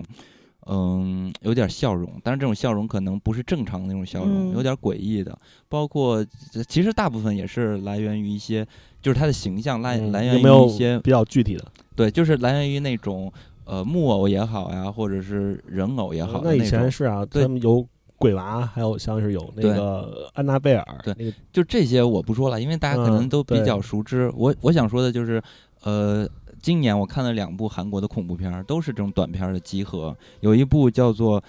[0.67, 5.37] 嗯，有点笑容，但是这种笑容可能不是正常的那种笑容，嗯有点诡异的。
[5.67, 6.25] 包括
[6.67, 8.65] 其实大部分也是来源于一些，
[9.01, 11.65] 就是他的形象来嗯来源于一些比较具体的？
[11.95, 13.31] 对，就是来源于那种
[13.65, 17.85] 呃木偶也好呀，或者是人偶也好的那以前是啊，对他们有
[18.17, 24.31] 鬼娃，还有像是有那个安娜贝尔，对那个就这些我不说了，因为大家可能嗯都比较熟知。
[24.35, 25.41] 我我想说的就是，
[25.83, 26.25] 呃，
[26.63, 30.17] 今年我看了两部韩国的恐怖片儿，都是这种短片儿的集合。
[30.39, 31.43] 有一部叫做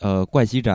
[0.00, 0.72] 呃《怪奇宅》，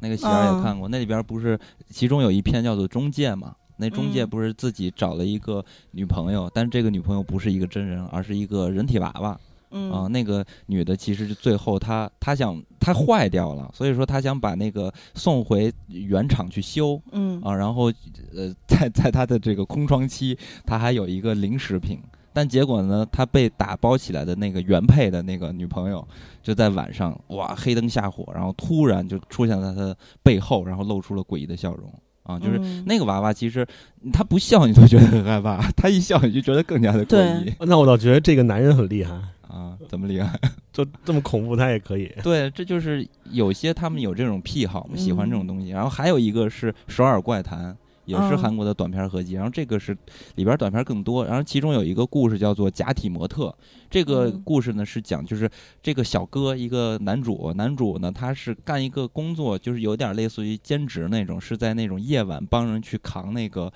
[0.00, 1.56] 那个喜儿也看过，那里边不是
[1.90, 3.54] 其中有一篇叫做《中介》嘛？
[3.76, 9.38] 那中介不是自己找了一个女朋友，但是这个女朋友不是一个真人，而是一个人体娃娃。
[9.92, 16.98] 啊，那个女的其实是最后她她想她坏掉了，所以说她想把那个送回原厂去修。
[17.12, 17.92] 嗯啊，然后
[18.34, 22.00] 呃，在在她的这个空窗期，她还有一个临时品，
[22.36, 26.06] 但结果呢，他被打包起来的那个原配的那个女朋友，
[26.42, 31.90] 就在晚上哇黑灯瞎火，然后突然就出现在他的背后，然后露出了诡异的笑容。
[32.24, 33.66] 啊，就是那个娃娃，其实
[34.12, 37.54] 他不笑你都觉得很害怕，他一笑你就觉得更加的诡异。
[37.60, 39.14] 那我倒觉得这个男人很厉害。
[39.48, 40.38] 啊，怎么厉害？
[40.74, 42.12] 就这么恐怖，他也可以。
[42.22, 45.70] 对，这就是有些他们有这种癖好，喜欢这种东西。
[45.70, 47.72] 然后还有一个是《首尔怪谈》，
[48.06, 49.34] 也是韩国的短片合集。
[49.34, 49.96] 然后这个是
[50.36, 51.26] 里边短片更多。
[51.26, 53.48] 然后其中有一个故事叫做《假体模特》。
[53.90, 55.48] 这个故事呢是讲，就是
[55.82, 63.70] 这个小哥，一个男主，男主呢他是干一个工作，就是有点类似于兼职那种，是在那种夜晚帮人去扛那个，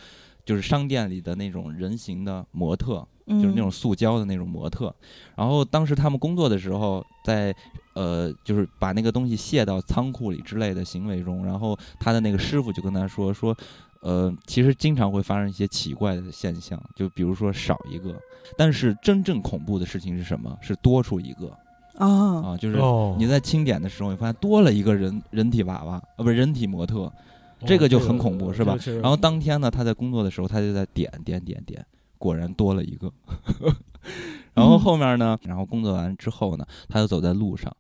[0.44, 3.06] 就是商店里的那种人形的模特。
[3.26, 4.92] 就是那种塑胶的那种模特，
[5.36, 7.54] 然后当时他们工作的时候，在
[7.94, 13.56] 呃，就是把那个东西卸到仓库里之类的行为中，然后他的那个师傅就跟他说说，
[14.01, 18.14] 呃，其实经常会发生一些奇怪的现象，就比如说少一个，
[18.57, 20.57] 但是真正恐怖的事情是什么？
[20.61, 21.48] 是多出一个
[21.96, 22.09] 啊
[22.51, 22.78] 啊，就是
[23.18, 27.12] 你在清点的时候，你发现多了一个人人体娃娃啊，不是人体模特，
[27.66, 28.76] 这个就很恐怖，是吧？
[29.01, 31.84] 然后当天呢，他在工作的时候，他就在点点点点。
[32.18, 33.11] 果然多了一个，
[34.53, 35.38] 然后后面呢？
[35.44, 37.74] 然后工作完之后呢，他就走在路上，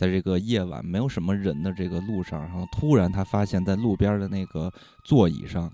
[0.00, 4.72] 在这个夜晚没有什么人的这个路上，然后突然他发现，在路边的那个
[5.04, 5.70] 座椅上。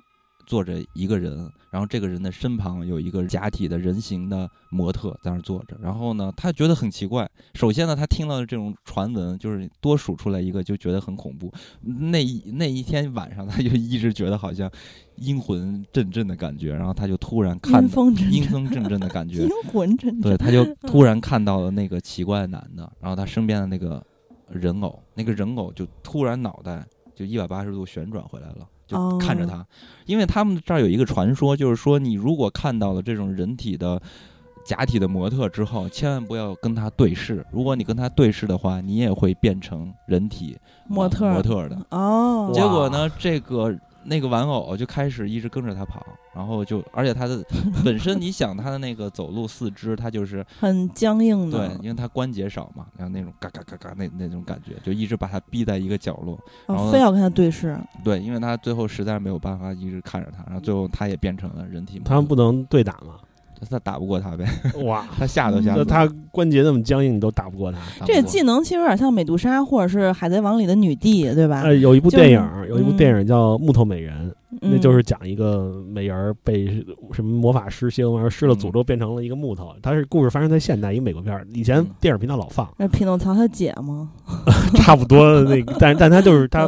[0.48, 5.76] 坐着一个人，然后这个人的身旁有一个假体的人形的模特在那坐着。
[5.82, 7.28] 然后呢，他觉得很奇怪。
[7.54, 11.52] 首先呢，他听到的这种传闻，就是多数出来一个就觉得很恐怖。
[11.82, 14.70] 那那一天晚上，他就一直觉得好像
[15.16, 16.72] 阴魂阵阵的感觉。
[16.72, 20.30] 然后他就突然看到阴风阵阵的感觉， 阴魂阵阵。
[20.30, 24.00] 对，他就突然看到了那个奇怪的男的，然后他身边的那个
[24.48, 28.66] 人偶，那个人偶就突然脑袋就一百八十度旋转回来了。
[28.86, 29.66] 就看着他，
[30.04, 34.00] 因为他们这儿有一个传说，就是说你如果看到了这种人体的
[34.64, 37.44] 假体的模特之后，千万不要跟他对视。
[37.50, 41.86] 如果你跟他对视的话，你也会变成人体模特模特的。
[41.90, 43.76] 哦，结果呢，这个。
[44.06, 46.04] 那个玩偶就开始一直跟着他跑，
[46.34, 47.44] 然后就，而且他的
[47.84, 57.78] 本身，你想他的那个走路四肢，他就是很僵硬的，对，因为他关节少嘛，然后那种嘎嘎嘎嘎那那种感觉，就一直把他逼在一个角落，然后非要跟他对视。
[58.04, 62.00] 对，因为他最后实在没有办法一直看着他，然后最后他也变成了人体。
[62.04, 63.16] 他们不能对打吗？
[63.70, 64.44] 他打不过他呗，
[64.84, 65.74] 哇， 他吓都吓。
[65.84, 67.78] 他关节那么僵硬，你都打不过他。
[68.04, 71.62] 这个技能其实有点像美杜莎，或者是海贼王里的女帝，对吧？
[71.62, 74.30] 呃，有一部电影，有一部电影叫《木头美人》，
[74.60, 79.74] 那就是讲一个美人被什么魔法师星，然后施了诅咒，变成了一个木头。
[79.82, 82.68] 它是故事发生在现代，一个美国片儿，以前电影频道老放。
[82.76, 84.10] 那匹诺曹他姐吗？
[84.76, 86.66] 差不多那个，但但他就是他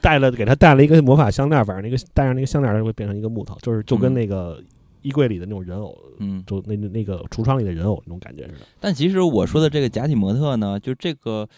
[0.00, 4.58] 带了给他带了一个魔法项链，反正那个戴上那个项链，他会变成一个木头，就是就跟那个。
[5.02, 8.66] 衣柜里的那种人偶，嗯，就那那那个橱窗里的人偶那种感觉似的。
[8.80, 11.48] 但其实我说的这个假体模特呢，就这个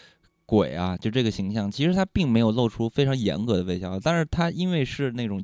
[0.47, 5.43] 鬼啊，就这个形象，其实他并没有露出非常严格的微笑，但是他因为是那种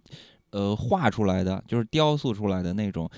[0.50, 3.10] 呃画出来的，就是雕塑出来的那种。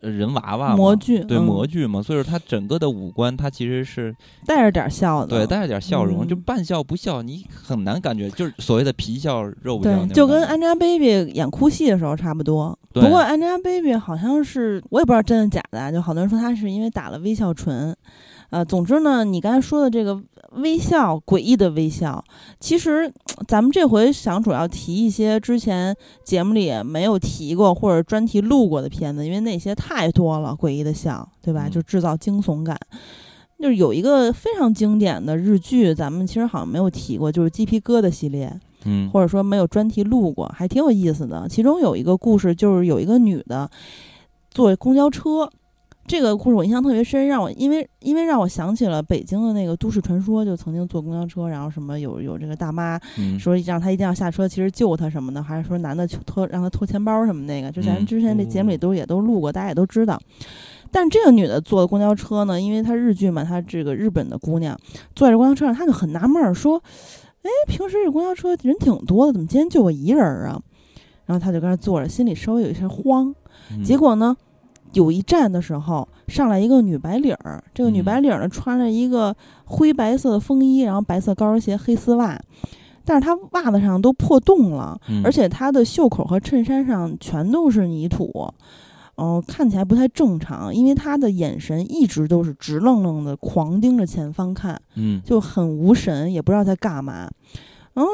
[0.00, 4.14] 人娃娃模具对模具嘛，所以说他整个的五官，他其实是
[4.46, 12.78] 带着点笑的，对，带着点笑容，就半笑不笑，你很难感觉，就是所谓的皮笑肉不笑，就跟 Angelababy 演哭戏的时候差不多。
[12.92, 17.94] 不过 Angelababy 好像是我也不知道真的假的，就好多人说她是因为打了微笑唇。
[18.50, 20.20] 呃，总之呢，你刚才说的这个
[20.56, 22.22] 微笑，诡异的微笑，
[22.58, 23.12] 其实
[23.46, 31.68] 咱们这回想主要提一些之前节目里没有提过或者专题录过的片子，因为那些太多了，诡异的笑，对吧？
[31.68, 32.76] 就制造惊悚感。
[33.60, 38.52] 就是有一个非常经典的日剧，咱们其实好像没有提过，就是《鸡皮疙瘩》系列，
[38.84, 41.46] 嗯，或者说没有专题录过，还挺有意思的。
[41.48, 43.70] 其中有一个故事，就是有一个女的
[44.50, 45.48] 坐公交车。
[46.10, 52.98] 这个故事我印象特别深，让我因为因为让我想起了北京的那个都市传说，就曾经坐公交车，然后什么有有这个大妈
[53.38, 60.20] 说让他一定要下车，其实救他什么的，还是说男的偷让他偷钱包什么那个，就咱之前这节目里都也都录过，大家也都知道。
[60.90, 64.76] 但这个女的坐公交车呢，因为她日剧嘛，她这个日本的姑娘
[65.14, 66.82] 坐在这公交车上，她就很纳闷儿，说
[67.42, 70.60] ：“哎，平时这公交车人挺多的，怎么今天就我一人啊？”
[71.24, 73.32] 然后她就跟那坐着，心里稍微有一些慌。
[73.84, 74.36] 结果呢？
[74.92, 77.62] 有一站的时候，上来一个女白领儿。
[77.72, 79.34] 这个女白领儿呢，穿了一个
[79.64, 82.40] 灰白色的风衣，然后白色高跟鞋、黑丝袜。
[83.04, 88.52] 但是她袜子上都破洞了，嗯而且她的袖口和衬衫上全都是泥土，
[89.16, 97.28] 哦、看起来不太正常，因为她的眼神一直都是直愣愣的，狂盯着前方看，嗯就很无神，也不知道在干嘛。
[97.94, 98.10] 然后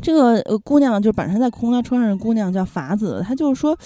[0.00, 3.76] 这个呃姑娘就本身在公交车上的姑娘叫法子，她就说：“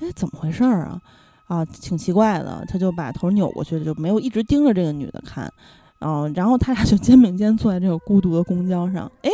[0.00, 1.00] 哎，怎么回事儿啊？
[1.46, 5.50] 啊，挺奇怪的。”他就把头扭过去，就没有一直盯着这个女的看。
[6.00, 9.10] 嗯、然后他俩就肩并肩坐在这个孤独的公交上。
[9.22, 9.30] 哎，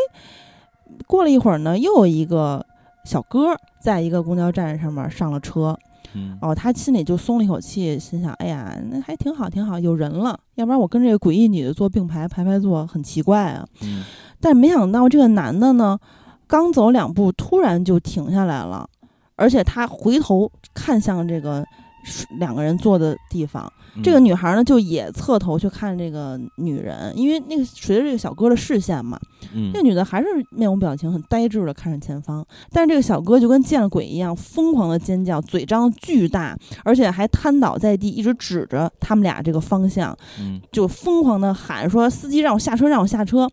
[1.06, 2.64] 过了一会儿呢，又有一个
[3.04, 5.76] 小哥在一个公交站上面上了车。
[6.14, 10.38] 嗯哦，他心里就松了一口气，心想：哎呀，那还挺好，挺好，有人了。
[10.56, 13.66] 要不然我跟这个诡异女的坐并排排排坐，很奇怪啊。
[13.82, 14.04] 嗯
[14.38, 15.98] 但没想到这个男的呢，
[16.46, 18.88] 刚走两步，突然就停下来了，
[19.36, 21.64] 而且他回头看向这个
[22.38, 23.70] 两个人坐的地方。
[23.94, 29.20] 嗯这个女孩呢，就也侧头去看这个女人，因为那个随着这个小哥的视线嘛，
[29.54, 32.42] 嗯那女的还是面无表情，很呆滞的看着前方。
[32.70, 43.46] 但是这个小哥就跟见了鬼一样，疯狂的尖叫，嘴张得巨大，而且还瘫倒在地，一直指着他们俩这个方向，嗯就疯狂的喊说：“司机让我下车，让我下车！”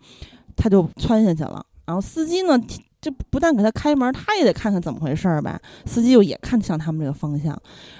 [0.55, 1.65] 他就窜下去了。
[1.85, 2.57] 然后司机呢，
[3.01, 5.59] 这不但给他开门，他也得看看怎么回事儿吧。
[5.85, 7.57] 司机又也看向他们这个方向，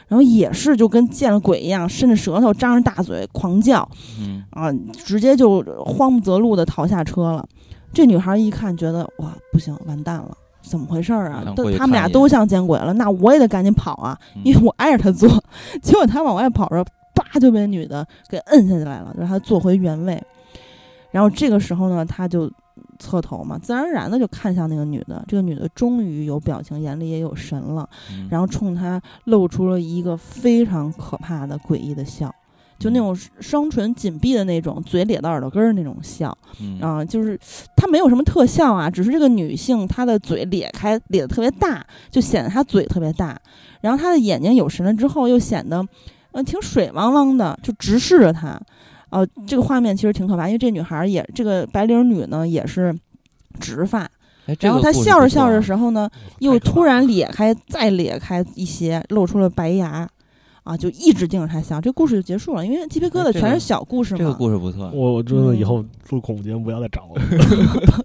[0.08, 3.88] 然后也是就跟见了鬼一样，伸着舌头，张着大嘴狂叫。
[4.20, 7.48] 嗯啊，直接就慌不择路的逃下车了。
[7.94, 15.30] 这女孩一看，觉得哇，不行，完蛋了，怎么回事儿啊都他们俩都像见鬼了，那我也得赶紧跑啊，嗯因为我挨着他坐。
[15.82, 16.84] 结果他往外跑着，
[17.16, 20.22] 叭就被女的给摁下来了，就让他坐回原位。
[21.12, 22.52] 然后这个时候呢，他就
[23.00, 25.24] 侧头嘛，自然而然的就看向那个女的。
[25.28, 32.34] 这个女的终于有表情，眼里也有神了，嗯然后冲他露出了一个非常可怕的诡异的笑。
[32.78, 37.38] 就那种双唇紧闭的那种，嘴咧到耳朵根儿那种笑嗯啊、就是
[37.76, 43.38] 她没有什么特效啊，只是这个女性她的嘴咧开，咧得特别大，就显得她嘴特别大，
[43.82, 45.86] 然后她的眼睛有神了之后，又显得
[46.32, 48.58] 呃挺水汪汪的，就直视着他。
[49.10, 52.96] 呃，这个画面其实挺可怕，因为这女孩儿也，这个白领女呢也是
[53.60, 54.10] 直发，
[54.60, 60.08] 然后她笑着笑着不错啊时候呢，又突然咧开，再咧开一些，露出了白牙，
[60.64, 61.82] 啊，就一直盯着他笑。
[61.82, 64.20] 这故事就结束了，因为鸡皮疙瘩全是小故事嘛。
[64.20, 67.24] 这个故事不错，我我真的以嗯后录恐怖节目不要再找我了，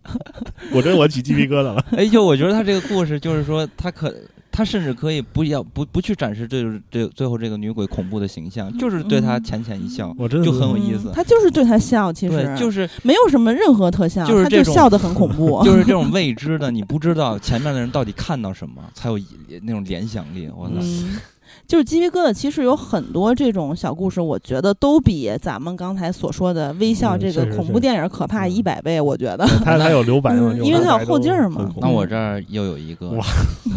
[0.73, 1.85] 我真的我起鸡皮疙瘩了。
[1.91, 4.15] 哎，就我觉得他这个故事，就是说他可，
[4.57, 11.13] 他甚至可以不要不不去展示这这最后这个女鬼恐怖的形象，就是对她嗯浅浅一笑，我真的就很有意思嗯。
[11.13, 15.61] 他就是对她笑，其实，就是没有什么任何特效，就是这种就笑的很恐怖。
[15.67, 19.19] 就是这种未知的，你不知道前面的人到底看到什么，才有
[19.63, 20.49] 那种联想力。
[20.57, 21.17] 我操，嗯，
[21.67, 29.01] 就是鸡皮疙瘩，其实有很多这种小故事，我觉得都比咱们刚才所说的微笑嗯这个恐怖电影可怕嗯一百倍。
[29.01, 33.11] 我觉得，它它有留白因为它有后劲儿嘛那我这儿又有一个，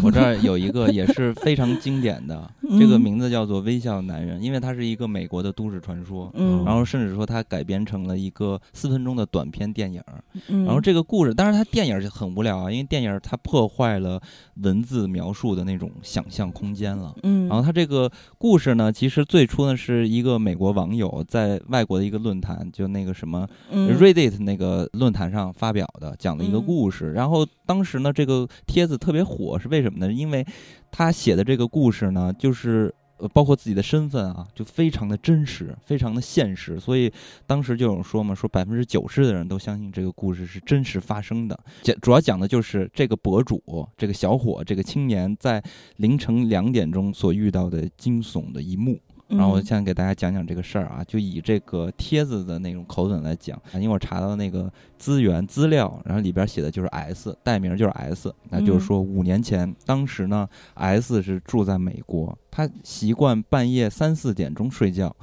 [0.02, 6.30] 我这儿有一个也是非常经典的，嗯这个名字叫做《微笑男人》，因为它是一个美国的都市传说。
[6.34, 10.02] 嗯，然后甚至说它改编成了一个四分钟的短片电影，
[10.48, 14.20] 嗯，然后这个故事，当然它电影就很无聊啊，因为电影它破坏了
[14.62, 17.14] 文字描述的那种想象空间了。
[17.22, 27.12] 嗯，然后它这个故事呢，其实最初呢是一个美国网友在外国的一个论坛，就那个什么嗯 Reddit 那个论坛上发表的，讲的一个嗯故事。
[27.12, 30.12] 然后当时呢，这个帖子特别火，是为什么呢？
[30.12, 30.46] 因为
[30.90, 32.94] 他写的这个故事呢，就是。
[33.18, 37.12] 呃，包括自己的身份啊，就非常的真实，非常的现实，所以
[37.46, 41.58] 当时就有说嘛，说百分之九十的人都相信这个故事是真实发生的。
[41.82, 43.62] 讲主要讲的就是这个博主，
[43.96, 45.62] 这个小伙，这个青年在
[45.96, 48.98] 凌晨两点钟所遇到的惊悚的一幕。
[49.28, 65.14] 然后我嗯现在给大家讲讲这个事儿啊，就以这个帖子的那种口吻来讲，因为我查到那个资源资料，然后里边写的就是 S，代名就是 S，那就是说五年前，当时呢，S 是住在美国，他习惯半夜三四点钟睡觉，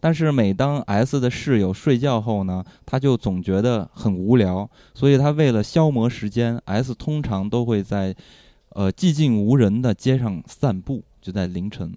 [0.00, 8.12] 但是每当 S 的室友睡觉后呢，他就总觉得很无聊，所以他为了消磨时间，S 通常都会在
[8.70, 11.94] 呃寂静无人的街上散步，就在凌晨。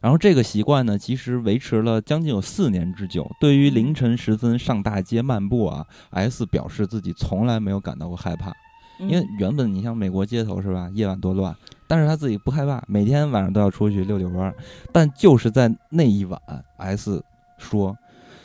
[0.00, 3.28] 然后这个习惯呢，其实维持了将近有四年之久。
[3.40, 8.52] 对于凌晨时分上大街漫步啊，S 表示自己从来没有感到过害怕，
[9.00, 11.54] 因为原本你像美国街头是吧，夜晚多乱，
[11.88, 14.54] 但是他自己不害怕，每天晚上都要出去溜溜弯儿。
[14.92, 16.40] 但就是在那一晚
[16.76, 17.20] ，S
[17.58, 17.96] 说，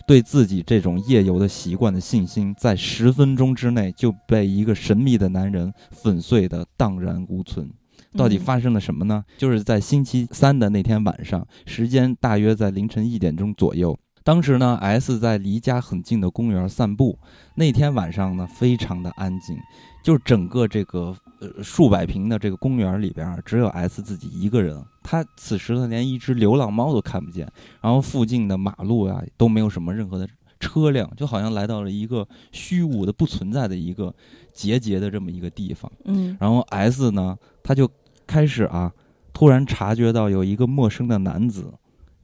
[0.07, 7.69] 对自己这种夜游的习惯的信心，在十分钟之内就被一个神秘的男人粉碎的荡然无存。
[8.15, 9.23] 到底嗯发生了什么呢？
[9.37, 13.97] 就是在星期三的那天晚上，时间大约在凌晨一点钟左右。
[14.25, 17.19] 当时呢，S 在离家很近的公园散步。
[17.55, 19.57] 那天晚上呢，非常的安静，
[20.01, 24.81] 就是整个这个呃数百平的这个公园里边，只有 S 自己一个人。
[25.03, 27.45] 他此时呢，连一只流浪猫都看不见，
[27.81, 30.25] 然后附近的马路啊都没有什么任何的
[30.57, 34.15] 车辆，就好像来到了一个虚无的、不存在的一个
[34.53, 35.91] 结节的这么一个地方。
[36.05, 37.91] 嗯然后 S 呢，他就
[38.25, 38.91] 开始啊，
[39.33, 41.73] 突然察觉到有一个陌生的男子，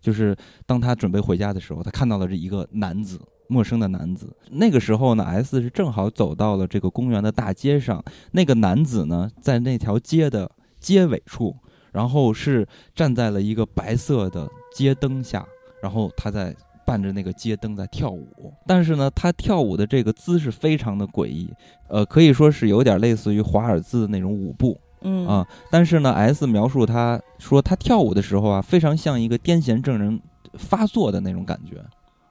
[0.01, 0.35] 就是
[0.65, 4.35] 当他准备回家的时候，他看到了这一个男子，陌生的男子。
[4.51, 11.55] 那个时候呢，S 是正好走到了这个公园的大街上，那个男子呢，在那条街的街尾处，
[11.91, 15.45] 然后是站在了一个白色的街灯下，
[15.81, 16.55] 然后他在。
[16.85, 21.47] 伴着那个街灯在跳舞，但是呢，他跳舞的这个姿势非常的诡异，
[21.87, 30.19] 呃，可以说是有点类似于华尔兹的那种舞步，嗯啊，但是呢，S 描述他说他跳舞的时候啊，非常像一个癫痫症人
[30.55, 31.77] 发作的那种感觉，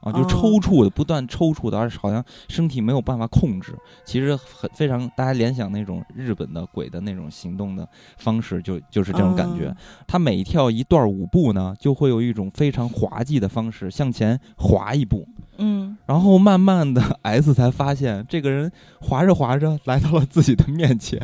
[0.00, 3.74] 啊，就哦抽搐的，不断抽搐的，而且好像身体没有办法控制。
[4.04, 7.88] 其实很非常，大家联想那种日本的鬼的那种行动的
[8.18, 9.68] 方式，就就是这种感觉。
[9.68, 15.26] 嗯他每跳一段舞步呢，就会有一种非常滑稽的方式向前滑一步。
[15.58, 21.20] 嗯然后慢慢的， S 才发现这个人滑着滑着来到了自己的面前，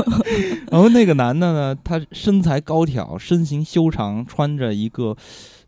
[0.70, 5.16] 然后那个男的呢，他身材高挑，身形修长，穿着一个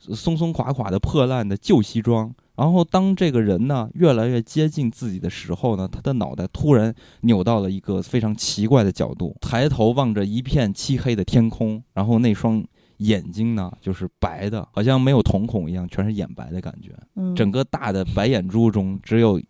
[0.01, 2.35] 松松垮垮的破烂的旧西装。
[2.57, 12.65] 然后当这个人呢越来越接近自己的时候呢，他的脑袋突然扭到了一个非常奇怪的角度，抬头望着一片漆黑的天空，然后那双
[12.99, 16.93] 眼睛呢就是白的，好像没有瞳孔一样，全是眼白的感觉。
[17.17, 19.41] 嗯，整个大的白眼珠中只有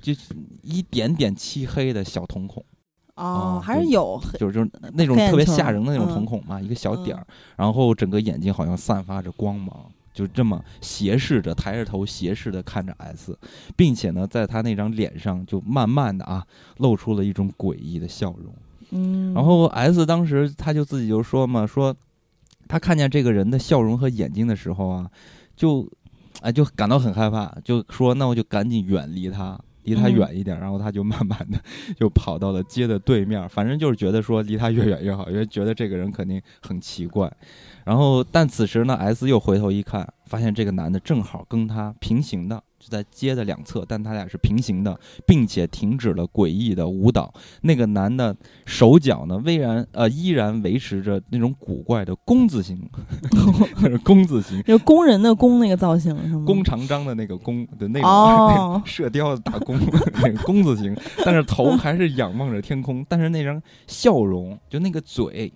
[0.00, 2.64] 就是一点点漆黑的小瞳孔，
[3.14, 7.26] 哦还是有就是就是那种特别吓人的那种嗯瞳孔嘛，一个小点儿，
[7.56, 9.90] 然后整个眼睛好像散发着光芒。
[10.12, 13.38] 就这么斜视着，抬着头斜视的看着 S，
[13.76, 16.42] 并且呢，在他那张脸上就慢慢的啊，
[16.78, 18.54] 露出了一种诡异的笑容。
[18.92, 21.94] 嗯，然后 S 当时他就自己就说嘛，说
[22.68, 25.10] 他看见这个人的笑容和眼睛的时候啊，
[25.54, 25.88] 就
[26.40, 30.58] 哎就感到很害怕，就说那我就赶紧远离他，离他远一点。
[30.60, 31.58] 然后他就慢慢的
[31.98, 37.32] 就跑到了街的对面，反正就是觉得说离他越远越好，因为觉得这个人肯定很奇怪。
[37.84, 42.62] 然后但此时呢，S 又回头一看，发现这个男的正好跟他平行的。
[42.86, 47.32] 就在街的两侧，但他俩是平行的，并且停止了诡异的舞蹈。
[47.62, 48.34] 那个男的
[48.64, 52.78] 手脚呢，依然呃依然维持着那种古怪的弓字形，
[54.04, 56.44] 弓字形，就工人的工那个造型是吗？
[56.46, 59.76] 弓长张的那个弓的那种、哦 那种射雕的大弓
[60.22, 65.52] 那个弓字形，但是头还是仰望着天空，但是那张笑容就那个嘴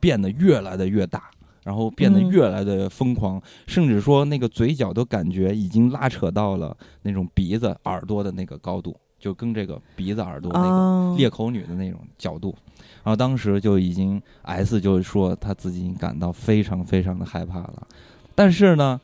[0.00, 1.30] 变得越来的越大。
[1.64, 2.30] 然后变得嗯。
[2.30, 12.54] 越来的疯狂，甚至说那个嘴角都感觉已经拉扯到了那种鼻子、耳朵的那个高度，就跟这个鼻子、耳朵那个啊，裂口女的那种角度，
[13.02, 17.86] 然后当时就已经 S 就说他自己已经感到非常非常的害怕了，
[18.34, 19.00] 但是呢，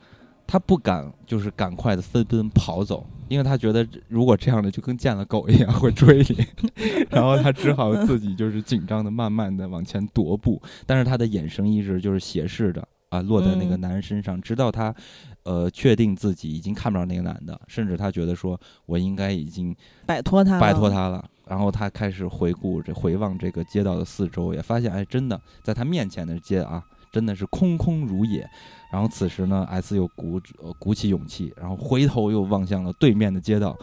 [0.47, 6.45] 他不敢就是赶快的飞奔跑走，因为他觉得如果这样的就跟见了狗一样会追你，
[7.09, 12.87] 然后他只好自己就是紧张的慢慢的往前踱步，但是他的眼神一直就是斜视着。
[13.11, 14.95] 啊，落在那个嗯男人身上，直到他，
[15.43, 18.57] 呃，确定自己已经看不着那个男的，甚至他觉得说，
[18.87, 19.75] 我应该已经
[20.07, 21.29] 摆脱他，摆脱，他了。
[21.49, 28.49] 然后他开始回顾这回望这个街道的四周，也发现哎，真的在他面前的街啊，真的是空空如也。
[28.93, 33.77] 然后此时呢，S 又鼓呃鼓起勇气，然后回头又望向了对面的街道。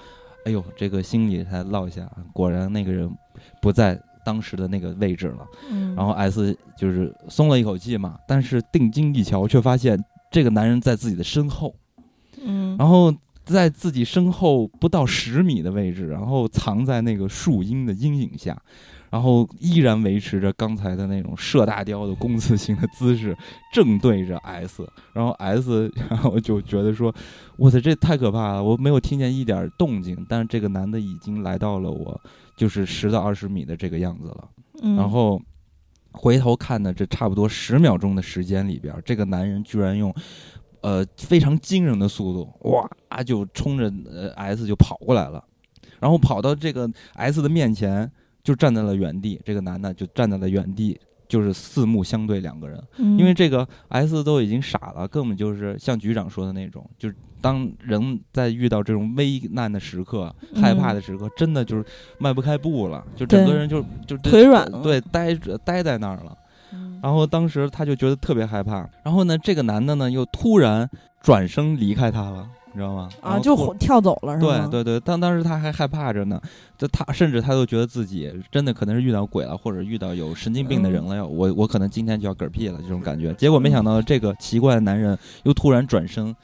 [0.46, 3.10] 哎呦，这个心里才落下，果然那个人
[3.62, 5.46] 不在当时的那个位置了。
[5.70, 10.02] 嗯，然后 S 就是松了一口气嘛，但是定睛一瞧，却发现
[10.32, 11.76] 这个男人在自己的身后。
[12.42, 18.58] 嗯，然后在自己身后不到十米的位置，然后藏在那个树荫的阴影下，
[19.10, 23.38] 然后依然维持着刚才的那种射大雕的弓字形的姿势，
[23.74, 24.88] 正对着 S。
[25.14, 27.14] 然后 S，然后就觉得说
[27.58, 28.64] ：“我操，这太可怕了！
[28.64, 32.20] 我没有听见一点动静，但是这个男的已经来到了我
[32.56, 34.50] 就是十到二十米的这个样子了。”
[34.84, 35.42] 嗯然后
[36.12, 40.14] 回头看的这差不多十秒钟的时间里边，这个男人居然用
[40.82, 45.44] 呃非常惊人的速度，哇就冲着呃 S 就跑过来了，
[46.00, 48.12] 然后跑到这个 S 的面前
[48.48, 50.98] 就站在了原地，这个男的就站在了原地。
[51.28, 53.20] 就是四目相对两个人，嗯。
[53.20, 60.62] 因为这个 S 都已经傻了，根本就是像局长说的那种，就是当人在遇到这种危难的时刻、嗯。
[60.62, 61.84] 害怕的时刻，真的就是
[62.18, 64.82] 迈不开步了，就整个人就就腿软了。
[64.82, 66.38] 对，呆着呆在那儿了。
[66.72, 66.98] 嗯。
[67.04, 70.90] 然后当时他就觉得特别害怕，然后呢，这个男的呢又突然
[71.20, 73.10] 转身离开他了，知道吗？
[73.22, 74.68] 啊，就跳走了是吗？
[74.70, 76.40] 对对对，但当时他还害怕着呢，
[76.78, 83.34] 就他甚至他都觉得自己真的可能是遇到鬼了，或者遇到有神经病的人了，要我我可能今天就要嗝屁了这种感觉。
[83.34, 86.36] 结果没想到这个奇怪的男人又突然转身，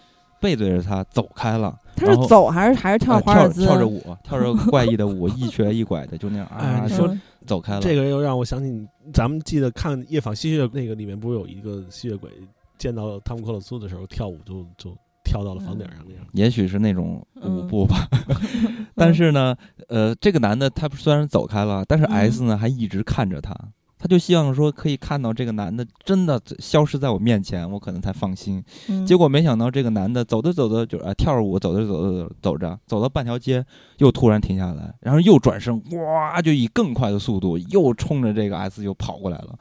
[0.41, 1.77] 背对着他走开了。
[1.95, 3.63] 他是走还是还是跳啊跳华尔兹？
[3.63, 7.81] 跳着舞，跳着怪异的舞，一瘸一拐的，就那样哎 啊，说嗯走开了。
[7.81, 12.31] 这个又让我想起咱们记得看《夜访吸血》那个里面，不是有一个吸血鬼
[12.79, 16.24] 见到汤姆克鲁斯的时候跳舞就就跳到了房顶上那样。
[16.34, 18.07] 也许是那种舞嗯步吧，
[18.95, 19.55] 但是呢，
[19.88, 23.55] 呃，这个男的他虽然走开了，但是嗯 S 呢还一直看着他，
[23.99, 28.63] 他就希望说可以看到这个男的真的消失在我面前，我可能才放心。
[28.89, 33.63] 嗯结果没想到这个男的走着走着就啊跳着舞，走着走着走着走到半条街，
[33.99, 39.55] 又突然停下来，然后又转身，哇，就以更快的速度又冲着这个 S 就跑过来了。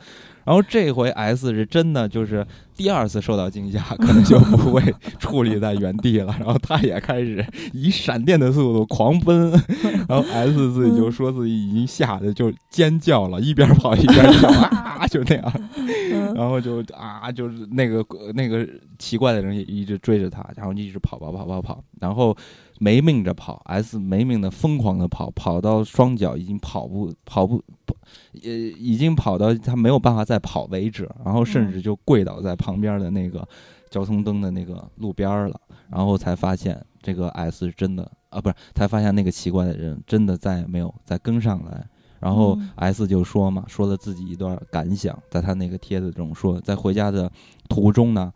[0.44, 4.80] 然后这回 S 是真的就是第二次受到惊吓， 可能就不会
[5.20, 6.34] 矗立在原地了。
[6.38, 9.50] 然后他也开始以闪电的速度狂奔，
[10.08, 15.52] 然后 S 自己就说自己已经吓得就尖叫了，一边跑一边叫啊，就那样。
[15.76, 18.66] 嗯然后就啊，就是那个那个
[18.98, 22.34] 奇怪的人也一直追着他，然后就一直跑跑跑跑跑，然后
[22.82, 27.94] 没命着跑，S 没命的疯狂的跑，跑到双脚已经跑不跑不跑，
[28.42, 33.46] 呃，已经跑到他没有办法再跑为止，然后甚至就跪倒在旁边的那个
[33.88, 35.60] 交通灯的那个路边儿了，
[35.90, 41.86] 然后才发现这个 S 是真的啊，不是，才发现那个奇怪的人真的再也没有再跟上来。
[42.18, 47.30] 然后嗯 S 就说嘛，说了自己一段感想，在他那个帖子中说，在回家的
[47.68, 48.32] 途中呢，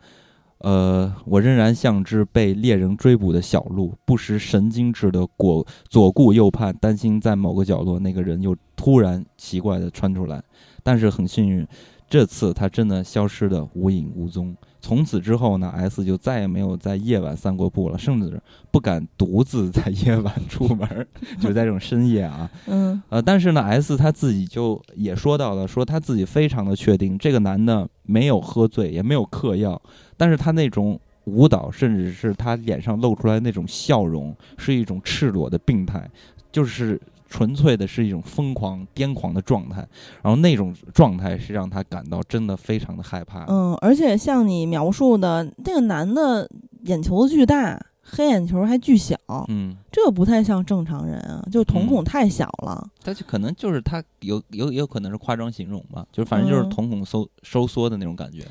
[0.58, 10.42] 呃，我仍然像只被猎人追捕的小鹿，不时神经质的左左顾右盼，担心在某个角落那个人又突然奇怪地窜出来。
[10.82, 11.66] 但是很幸运，
[12.08, 14.56] 这次他真的消失得无影无踪。
[14.86, 21.04] 从此之后呢，S 就再也没有在夜晚散过步了，甚至不敢独自在夜晚出门儿，
[21.40, 22.48] 就在这种深夜啊。
[22.70, 29.82] 嗯呃，但是呢，S 他自己就也说到了，说他自己非常的确定，这个男的没有喝醉，也没有嗑药，
[30.16, 36.08] 但是他那种舞蹈，甚至是他脸上露出来那种笑容，是一种赤裸的病态，
[36.52, 39.86] 就是纯粹的是一种疯狂、癫狂的状态。
[40.22, 43.44] 然后那种状态是让他感到真的非常的害怕。
[43.48, 46.48] 嗯，而且像你描述的那个男的
[46.84, 49.16] 眼球巨大，黑眼球还巨小，
[49.48, 52.88] 嗯，这个不太像正常人啊，就瞳孔嗯太小了。
[53.02, 58.46] 他就可能就是他有有也有可能是夸张形容吧，就是反正就是嗯瞳孔收收缩的那种感觉。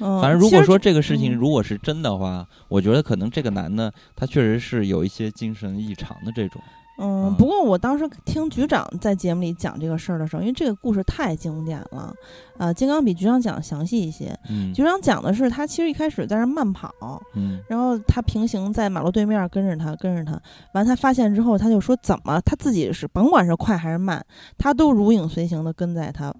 [0.00, 6.60] 嗯，反正如果说这个事情嗯如果是真的话，我觉得可能这个男的他确实是有一些精神异常的这种。
[6.98, 12.14] 嗯，嗯不过我当时听局长在节目里讲这个事儿的时候，因为这个故事太经典了，
[12.58, 14.36] 呃，金刚比局长讲详细一些。
[14.48, 20.40] 嗯局长讲的是他其实一开始在那儿慢跑，嗯然后他平行在马路对面跟着他，跟着他，
[20.72, 24.24] 完他发现之后，他就说怎么他自己是甭管是快还是慢，
[24.56, 26.34] 他都如影随形的跟在他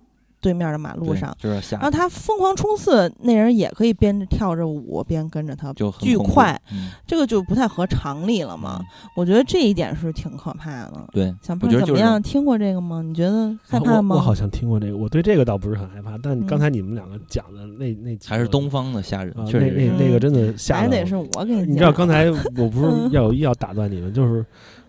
[0.46, 1.36] 对面的马路上。
[1.40, 5.90] 就是下然后他疯狂冲刺，那人也可以边跳着舞边跟着他，就
[6.22, 8.78] 快，嗯这个就不太合常理了嘛。
[8.80, 8.86] 嗯
[9.16, 11.08] 我觉得这一点是挺可怕的。
[11.10, 12.22] 对，小我觉得就是胖怎么样？
[12.22, 13.02] 听过这个吗？
[13.02, 14.14] 你觉得害怕吗？
[14.14, 21.70] 我我好像听过这个，我对这个倒不是很害怕，但嗯刚才你们两个讲的那那还是东方的吓人啊，，确实是那那那个真的吓人还得是我给你讲。
[21.70, 24.44] 你知道刚才 我不是嗯要有意要打断你们，就是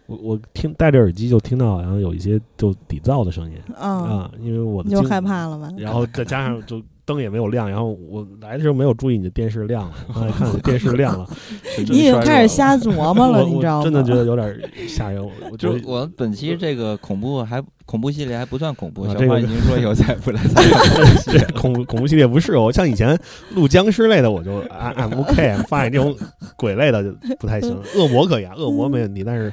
[0.07, 5.69] 我我听戴着耳机就听到好像有一些就底噪的声音啊，啊，因为我的你就害怕了嘛？
[5.77, 11.29] 然后再加上就灯也没有亮，然后我来的时候没有注意你的电视亮了，刚才看你电视亮了，
[11.89, 13.83] 你已经开始瞎琢磨了，你知道吗？
[13.83, 20.77] 真的觉得有点吓人，我就我本期这个恐怖还恐怖系列还不算恐怖，这个胖已经说以后再不来参加。
[21.31, 23.17] 这恐怖恐怖系列不是我，像以前
[23.55, 26.15] 录僵尸类的我就 I'm I'm OK，发现这种
[26.55, 29.51] 鬼类的就不太行，恶魔可以啊，恶魔没问题，但是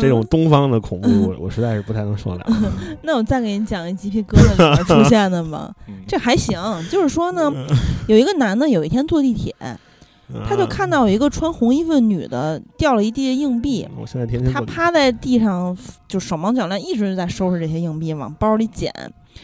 [0.00, 2.44] 这种东方的恐怖 我我实在是不太能受了。
[3.02, 5.72] 那我再给你讲一鸡皮疙瘩里面出现的吧。
[5.88, 6.58] 嗯这还行，
[6.90, 7.52] 就是说呢，
[8.08, 9.54] 有一个男的有一天坐地铁，
[10.48, 15.76] 他就看到有一个穿红衣服的女的掉了一地的硬币，我现在天天他趴在地上
[16.08, 18.92] 就手忙脚乱，一直在收拾这些硬币，往包里捡。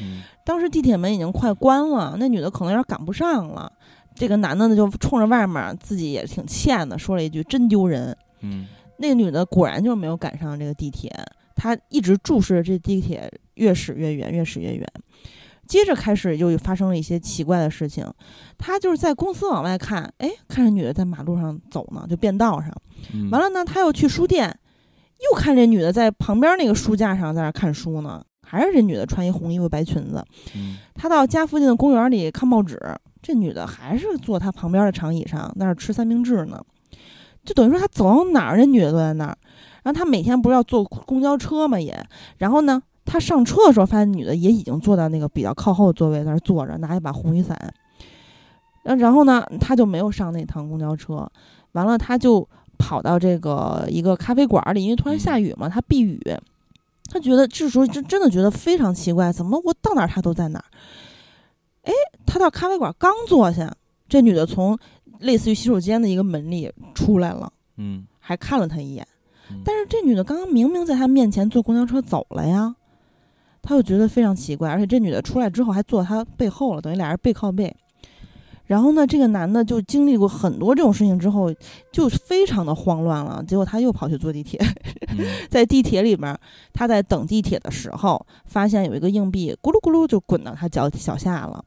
[0.00, 3.70] 嗯当时地铁门已经快关了，那女的可能有点赶不上了。
[4.14, 8.16] 这个男的呢，就冲着外面，自己也挺欠的，说了一句“真丢人”。
[8.42, 8.66] 嗯
[8.98, 11.12] 那个女的果然就是没有赶上这个地铁，
[11.56, 14.86] 她一直注视着这地铁越驶越远，越驶越远。
[15.66, 18.06] 接着开始又发生了一些奇怪的事情，
[18.56, 22.70] 他就是在公司往外看，哎，看着女的在马路上走呢，就变道上。
[23.12, 24.58] 嗯，完了呢，他又去书店，
[25.30, 30.24] 又看这女的在旁边那个书架上在那看书呢，还是这女的穿一红衣服白裙子。
[30.54, 32.80] 嗯他到家附近的公园里看报纸，
[33.20, 36.58] 这女的还是坐他旁边的长椅上，在那儿吃三明治呢。
[37.44, 39.36] 就等于说他走到哪儿，那女的都在那儿。
[39.84, 42.04] 然后他每天不是要坐公交车嘛也，
[42.38, 47.56] 然后呢，他上车的时候发现女的也已经坐到那个比较靠后的座位那儿坐着，拿一把红雨伞。
[48.82, 51.26] 然后呢，他就没有上那趟公交车，
[51.72, 52.46] 完了他就
[52.78, 56.20] 跑到这个一个咖啡馆里，因为突然下雨嘛，他避雨。
[57.08, 60.64] 他觉得这时候真真的觉得非常奇怪，怎么我到哪儿他都在哪儿？
[61.82, 61.92] 哎，
[62.26, 63.72] 他到咖啡馆刚坐下，
[64.08, 64.76] 这女的从
[65.20, 69.06] 类似于洗手间的一个门里出来了，嗯，还看了他一眼。
[69.64, 72.74] 但是这女的刚刚明明在他面前坐公交车走了呀，
[73.66, 77.74] 他就觉得非常奇怪，而且这女的出来之后还坐他背后了，等于俩人背靠背。
[78.66, 81.52] 然后呢，这个男的就经历过很多这种事情之后，
[81.92, 83.42] 就非常的慌乱了。
[83.46, 84.60] 结果他又跑去坐地铁，
[85.50, 86.36] 在地铁里面，
[86.72, 91.64] 他在等地铁的时候，发现有一个硬币咕噜咕噜就滚到他脚脚下了。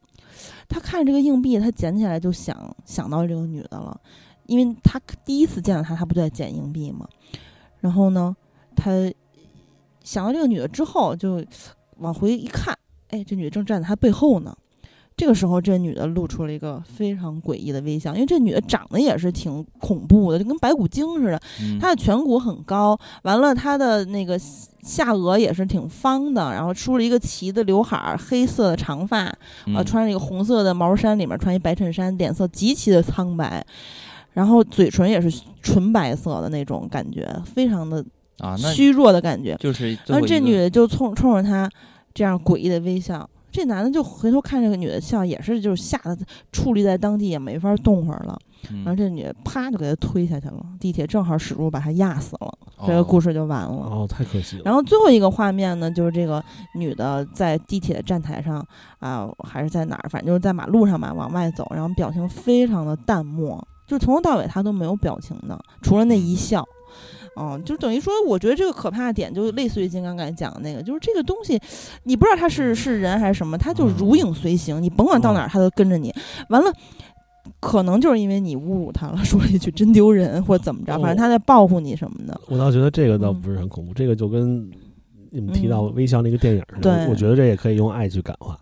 [0.70, 4.00] 他看这个硬币，他捡起来就想想到这个女的了，
[4.46, 7.08] 因为他第一次见到她，他不就在捡硬币吗？
[7.80, 8.36] 然后呢，
[8.76, 8.92] 他
[10.04, 11.42] 想到这个女的之后，就
[12.00, 12.78] 往回一看，
[13.10, 14.56] 哎，这女的正站在他背后呢。
[15.18, 21.42] 这个时候，这女的露出了一个非常诡异的微笑，因为这女的长得也是挺恐怖的，就跟白骨精似的。
[21.78, 29.26] 她的颧骨很高，完了她的那个下颚也是挺方的，然后梳了一个齐的刘海，黑色的长发，
[29.76, 33.62] 呃，穿着一个红色的毛衫，里面穿一白衬衫，脸色极其的苍白，
[34.32, 38.02] 然后嘴唇也是纯白色的那种感觉，非常的
[38.40, 39.56] 啊虚弱的感觉。
[39.60, 41.70] 就是，然后这女的就冲冲着他
[42.14, 43.30] 这样诡异的微笑。
[43.52, 46.16] 这男的就回头看这个女的笑，也是就是吓得
[46.53, 48.38] 矗立在当地，也没法动会儿了。
[48.84, 52.57] 然后这女的啪就给他推下去了，地铁正好驶入，把他压死了。
[52.86, 53.68] 这个故事就完了。
[53.68, 54.61] 哦，太可惜了。
[54.66, 56.44] 然后最后一个画面呢，就是这个
[56.76, 58.64] 女的在地铁站台上
[58.99, 66.61] 啊，还是在哪儿，反正就是在马路上嘛，往外走，然后表情非常的淡漠，就从头到尾她都没有表情的，除了那一笑。
[66.61, 66.79] 嗯，
[67.64, 71.60] 就等于说，我觉得这个可怕的点就类似于金刚刚才讲的那个，就是这个东西，
[72.04, 76.14] 你不知道它是是人还是什么，它就如影随形，你甭管到哪儿，它都跟着你。
[76.50, 76.72] 完了，
[77.60, 82.40] 可能就是因为你侮辱他了，说了一句真丢人，或者怎么着，反正他在报复你什么的。
[82.48, 84.70] 我倒觉得这个倒不是很恐怖，这个就跟
[85.30, 88.58] 你们提到微笑那个电影似的，我觉得这也可以用爱去感化。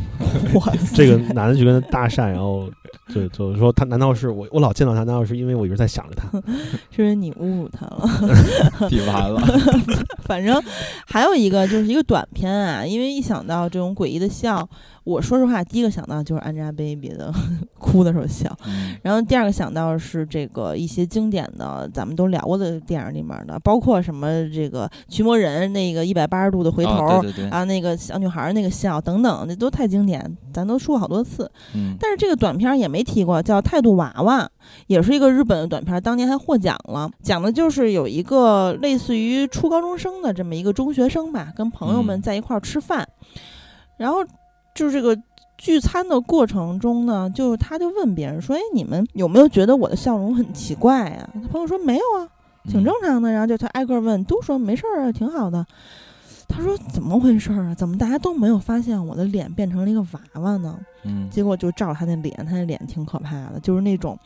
[0.54, 2.68] 哇，这个男的就跟他搭讪，然后。
[3.08, 4.46] 就就是说，他难道是我？
[4.50, 6.28] 我老见到他，难道是因为我一直在想着他？
[6.90, 8.08] 是不是你侮辱他了？
[8.88, 9.40] 比完了。
[10.24, 10.62] 反正
[11.06, 14.68] 还有一个就是一个短片啊，因为一想到这种诡异的笑。
[15.04, 17.32] 我说实话，第一个想到就是 Angelababy 的
[17.78, 18.54] 哭的时候笑，
[19.00, 30.22] 然后第二个想到是这个一些经典的，咱们都聊过的电影里面的，包括什么这个驱魔人那个一百八十度的回头啊，那个小女孩那个笑等等，那都太经典，
[30.52, 31.50] 咱都说过好多次。
[31.74, 34.44] 嗯，但是这个短片也没提过，叫《态度娃娃》，
[34.86, 37.10] 也是一个日本的短片，当年还获奖了。
[37.22, 43.06] 讲的就是有一个类似于初高中生的这么一个中学生吧，跟朋友们在一块儿吃饭，
[43.96, 44.24] 然后。
[44.74, 45.18] 就是这个
[45.56, 52.28] 聚餐的过程中呢，就他就问别人说：“哎，你们有没有觉得我的笑容很奇怪呀？”他朋友说：“没有啊，
[52.70, 55.66] 挺正常的。”然后就他挨个问，都说没事儿啊，挺好的。
[56.48, 57.74] 他说：“怎么回事啊？
[57.74, 64.18] 怎么大家都没有发现我的脸变成了一个娃娃呢？”嗯，结果就照他那脸，他那脸挺可怕的，就是那种，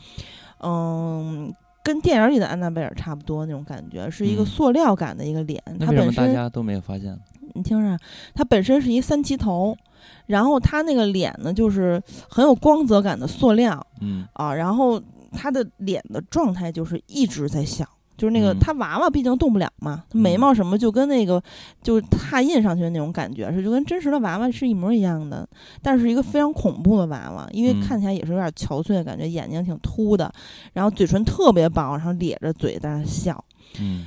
[0.61, 5.61] 嗯，跟电影里的安娜贝尔差不多那种感觉，是一个塑料感的一个脸。
[5.79, 7.15] 他本身大家都没有发现？
[7.53, 7.97] 你听着，
[8.33, 9.77] 他本身是一三七头。
[10.25, 15.01] 然后他那个脸呢，就是很有光泽感的塑料，嗯啊，然后
[15.31, 17.87] 他的脸的状态就是一直在笑，
[18.17, 21.41] 就是那个他娃娃毕竟动不了嘛，眉毛什么就跟那个
[21.81, 25.47] 就是拓印上去的那种感觉是，就跟真实的娃娃是一模一样的，
[25.81, 30.31] 但是一个非常恐怖的娃娃，因为看起来也是有点憔悴的感觉，眼睛挺凸的，
[30.73, 33.43] 然后嘴唇特别薄，然后咧着嘴在那笑，
[33.79, 34.05] 嗯。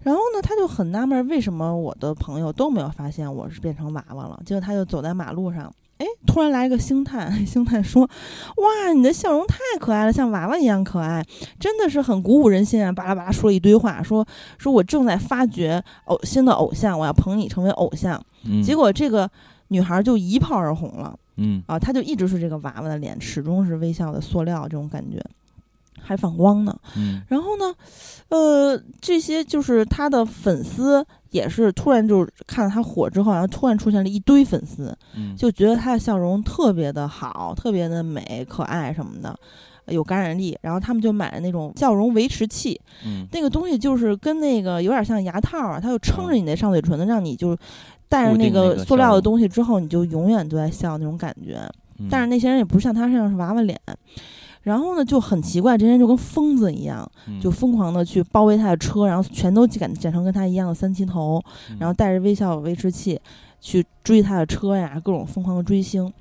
[0.00, 4.38] 然后呢，他就很纳闷，为什么我的朋友都没有发现我是变成娃娃了？
[4.44, 8.02] 结果他就走在马路上，哎，突然来一个星探， 星探说
[8.56, 11.24] ：“哇，你的笑容太可爱了，像娃娃一样可爱，
[11.58, 14.26] 真的是很鼓舞人心啊！”巴拉巴拉说了一堆话，说
[14.58, 18.20] ：“说我正在发掘偶新的偶像，我要捧你成为偶像。”
[18.62, 19.30] 结果这个
[19.68, 25.22] 女孩就一炮而红了，嗯啊，她就一直是这个娃娃的脸，始终是微笑的塑料这种感觉。
[26.06, 27.74] 还反光呢，嗯，然后呢，
[28.28, 39.36] 呃，这些就是他的粉丝，也是突然就是看到他火之后，然后突然出现了一堆粉丝，嗯，就觉得他的笑容特别的好，特别的美、可爱什么的，
[39.86, 40.56] 有感染力。
[40.62, 47.58] 然后他们就买了那种笑容维持器，嗯，那个东西就是跟那个有点像牙套啊，它就撑着你那上嘴唇的，让你就
[48.08, 51.68] 戴着那个塑料的东西之后，你就永远都在笑那种感觉。
[52.08, 53.76] 但是那些人也不像他这样是娃娃脸。
[54.64, 63.20] 然后呢就很奇怪，这些人就跟疯子一样，嗯就疯狂的去包围他的车，然后全都剪剪成跟他一样的三七头，嗯然后带着微笑维持器
[63.60, 66.12] 去追他的车呀，各种疯狂的追星。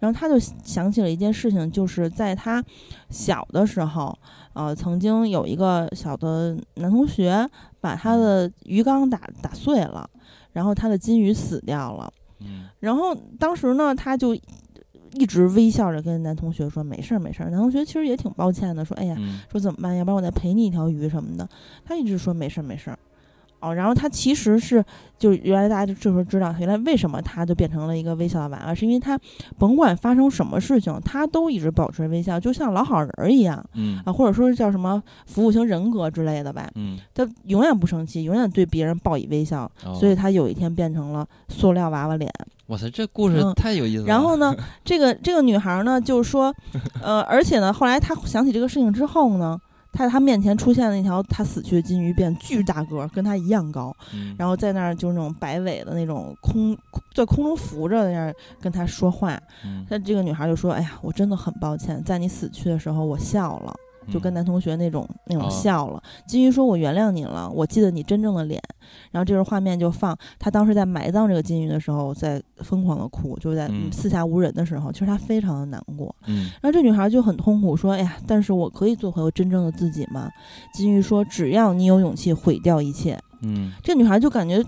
[0.00, 2.62] 然后他就想起了一件事情，就是在他
[3.08, 4.14] 小的时候，
[4.52, 7.48] 呃，曾经有一个小的男同学
[7.80, 10.06] 把他的鱼缸打打碎了，
[10.52, 12.12] 然后他的金鱼死掉了。
[12.40, 14.36] 嗯然后当时呢，他就
[15.14, 19.96] 一直微笑着跟男同学说：“没事儿，没事儿。”男同学其实也挺抱歉的，说：“哎呀，嗯说怎么办？
[19.96, 21.48] 要不然我再赔你一条鱼什么的。”
[21.84, 22.98] 他一直说：“没事儿，没事儿。”
[23.60, 24.84] 哦，然后他其实是
[25.18, 29.18] 就原来大家就这时候知道，原来为什么他就变成了一个微笑的娃娃，是因为他
[29.58, 36.70] 甭管发生什么事情，他都一直保持微笑，就像老好人儿一样嗯啊，或者说是叫什么服务型人格之类的吧。
[36.74, 42.30] 嗯，他永远不生气，永远对别人报以微笑，哦所以他有一天变成了塑料娃娃脸。
[42.68, 44.06] 哇塞，这故事嗯太有意思了。
[44.08, 44.54] 然后呢，
[44.84, 46.54] 这个这个女孩呢，就是说，
[47.02, 49.58] 呃，而且呢，后来她想起这个事情之后呢，
[49.92, 56.76] 她在她面前出现了一条她死去的金鱼，变巨大个儿，跟她一样高，嗯，然后在那儿就是那种摆尾的那种空
[57.14, 58.32] 在空中浮着那样
[58.62, 59.38] 跟她说话。
[59.64, 63.74] 嗯她这个女孩就说：“哎呀，我真的很抱歉，在你死去的时候我笑了。”
[64.10, 66.02] 就跟嗯男同学那种那种哦笑了。
[66.26, 68.60] 金鱼说：“我原谅你了，我记得你真正的脸。”
[69.10, 76.14] 然后这时候画面就放他当时在埋葬这个金鱼的时候，在疯狂的哭，就是在嗯四下无人的时候，其实他非常的难过。
[76.26, 80.28] 嗯然后这女孩就很痛苦，说：“哎呀，但是我可以做回我真正的自己吗？”
[80.74, 83.18] 金鱼说：“只要你有勇气毁掉一切。
[83.42, 84.66] 嗯”这女孩就感觉嘖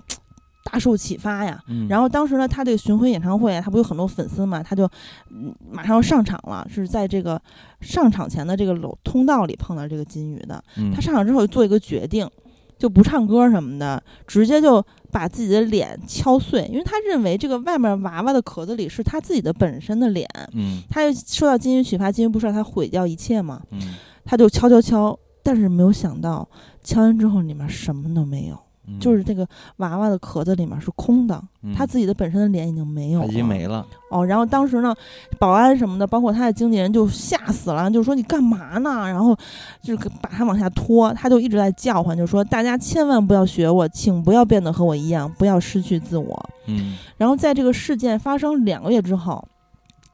[0.69, 1.61] 大受启发呀。
[1.67, 4.83] 嗯，然后当时呢，他这个巡回演唱会他，不有很多粉丝嘛，他就
[5.31, 7.41] 嗯马上要上场了，是在这个
[7.79, 10.61] 上场前的这个楼通道里碰到这个金鱼的。
[10.77, 12.29] 嗯她上场之后就做一个决定，
[12.77, 20.27] 就不唱歌什么的，直接就把自己的脸敲碎，因为他认为这个外面娃娃的壳子里是他自己的本身的脸。
[20.53, 23.61] 嗯他就受到金鱼启发，金鱼不是让他毁掉一切嘛？
[23.71, 23.95] 嗯
[24.25, 26.47] 他就敲敲敲，但是没有想到
[26.83, 29.47] 敲完之后里面什么都没有，嗯，就是这个
[29.77, 31.41] 娃娃的壳子里面是空的，
[31.75, 33.85] 她自己的本身的脸已经没有了，已经没了。
[34.09, 34.95] 哦，然后当时呢，
[35.37, 39.07] 保安什么的，包括他的经纪人就吓死了，就说你干嘛呢？
[39.07, 39.37] 然后
[39.81, 46.49] 就是把他往下拖，他就一直在叫唤，就说大家千万不要学我，请不要变得和我一样，不要失去自我。
[46.67, 49.45] 嗯然后在这个事件发生两个月之后，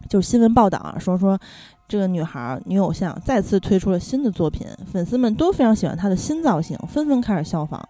[0.10, 1.38] 就是新闻报道啊，说说
[1.88, 7.88] 这个女孩女偶像再次推出了新的作品，粉丝们都非常喜欢她的新造型，纷纷开始效仿。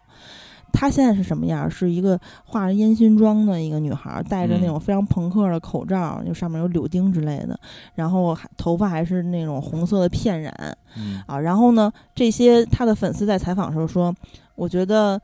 [0.74, 1.70] 她现在是什么样？
[1.72, 7.58] 是一个化着烟熏妆的一个女孩，戴着那种非常朋克的口罩，就上面有柳钉之类的，
[7.94, 10.54] 然后还头发还是那种红色的片染
[10.98, 11.40] 嗯啊。
[11.40, 14.14] 然后呢，这些她的粉丝在采访的时候说，
[14.56, 15.22] 我觉得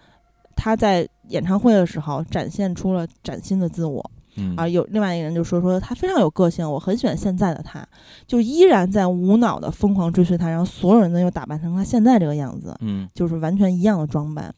[0.55, 4.11] 她在演唱会的时候展现出了崭新的自我。
[4.37, 7.85] 嗯啊，有另外一个人就说说他非常有个性，我很喜欢现在的他，
[8.27, 14.53] 就依然在无脑的疯狂追随他，然后所有人呢又打扮成他现在这个样子，嗯就是完全一样的装扮。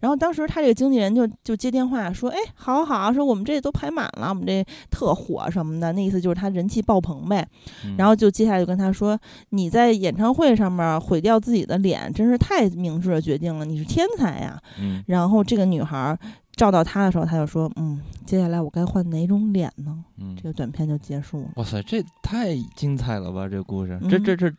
[0.00, 7.46] 然后当时他这个经纪人就就接电话说，哎，好好，说我们这都排满了，我们这特火什么的，那意思就是他人气爆棚呗。
[7.84, 9.18] 嗯然后就接下来就跟他说，
[9.50, 14.60] 你在演唱会上面毁掉自己的脸，真是太明智的决定了，你是天才呀。
[14.80, 16.16] 嗯然后这个女孩
[16.52, 20.04] 照到他的时候，他就说，嗯，接下来我该换哪种脸呢？
[20.18, 23.48] 嗯这个短片就结束了，哇塞，这太精彩了吧！
[23.48, 24.50] 这故事，这嗯这这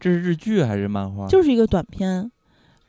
[0.00, 1.26] 这是日剧还是漫画？
[1.28, 2.30] 就是一个短片，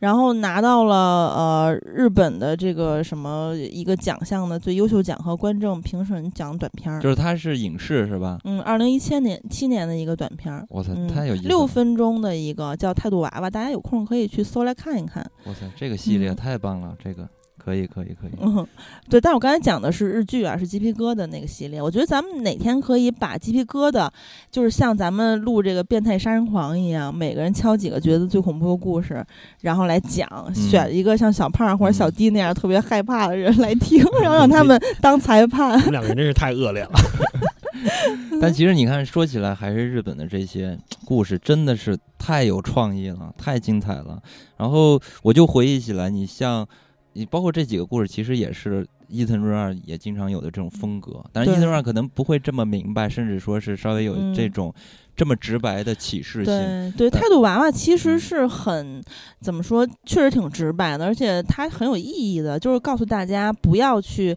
[0.06, 7.02] 然后拿到了呃日本的这个什么一个奖项的最优秀奖和观众评审奖短片儿。
[7.02, 8.38] 就是它是影视是吧？
[8.44, 11.50] 嗯，二零一七年七年的一个短片儿，哇塞，嗯太有意思了！
[11.50, 15.26] 六分钟的一个叫《态度娃娃》，大家有空可以去搜来看一看。
[15.48, 17.28] 哇塞，这个系列嗯太棒了，这个
[17.66, 18.32] 可以可以可以。
[18.40, 18.66] 嗯，
[19.10, 21.82] 对，但我刚才讲的是日剧啊，是鸡皮疙瘩那个系列。
[21.82, 24.08] 我觉得咱们哪天可以把鸡皮疙瘩，
[24.52, 29.26] 就是像咱们录这个变态杀人狂一样，每个人敲几个觉得最恐怖的故事，
[29.62, 35.84] 然后来讲，选一个像小胖或者小嗯弟那样特别害怕的人来听，然后让他们 当裁判你。
[35.84, 36.92] 们两个人真是太恶劣了。
[38.40, 44.22] 但其实你看，说起来还是日本的这些故事真的是太有创意了，太精彩了。
[44.58, 46.66] 然后我就回忆起来，你像
[47.18, 51.24] 你包括这几个故事，其实也是伊藤润二也经常有的这种风格。
[51.32, 54.74] 但是伊藤润二可能不会这么明白，甚至说是稍微有嗯这种
[55.16, 56.54] 这么直白的启示性。
[56.92, 59.02] 对对，态度娃娃其实嗯是很
[59.40, 64.36] 怎么说，确实挺直白的，而且它很有意义的，就是告诉大家不要去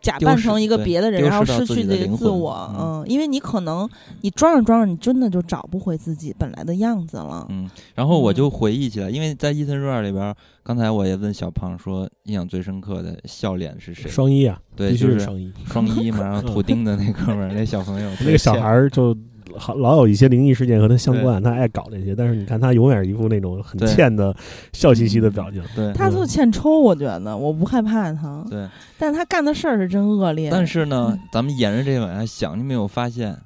[0.00, 2.70] 假扮成一个别的人，然后失去这个自我。
[2.78, 3.88] 嗯嗯，因为你可能
[4.20, 7.46] 你装着装着，你真的就找不回自己本来的样子了。
[7.48, 14.08] 嗯，然后我嗯就回忆起来，因为在伊森瑞尔里边，刚才我也问小胖说，印象最深刻的笑脸是谁？
[14.08, 15.52] 双一啊，对，就是是双一。
[15.66, 19.16] 双一嘛，然后图钉的那哥们儿，那小朋友，那个小孩儿就
[19.56, 22.14] 好老有一些灵异事件和他相关，他爱搞这些。
[22.14, 24.34] 但是你看他永远一副那种很欠的
[24.72, 25.62] 笑嘻嘻的表情。
[25.74, 28.44] 对，他就欠抽，我觉得我不害怕他。
[28.50, 28.68] 对，
[28.98, 30.50] 但是他干的事儿是真恶劣。
[30.50, 33.36] 但是呢，咱们沿着这往下想，你没有发现，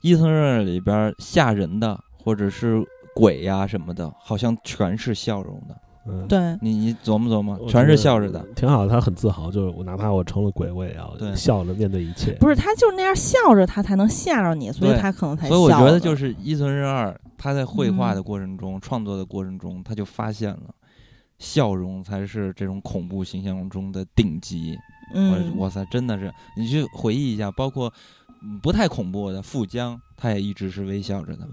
[0.00, 2.82] 伊藤润二里边吓人的或者是
[3.14, 5.76] 鬼呀什么的，好像全是笑容的。
[6.08, 8.88] 嗯，对你你琢磨琢磨，全是笑着的，挺好。
[8.88, 12.32] 他很自豪，就是我哪怕我成了鬼，我也要笑着面对一切。
[12.40, 15.46] 不是他就是那样笑着，他才能吓着你，所以他可能才。
[15.48, 20.74] 所以我觉得就是伊藤润二他在绘画的过程中、创作的过程中，他就发现了
[21.38, 24.78] 笑容才是这种恐怖形象中的顶级。
[25.14, 27.92] 嗯，哇塞，真的是你去回忆一下，包括
[28.62, 31.46] 不太恐怖的富江，他也一直是微笑着的，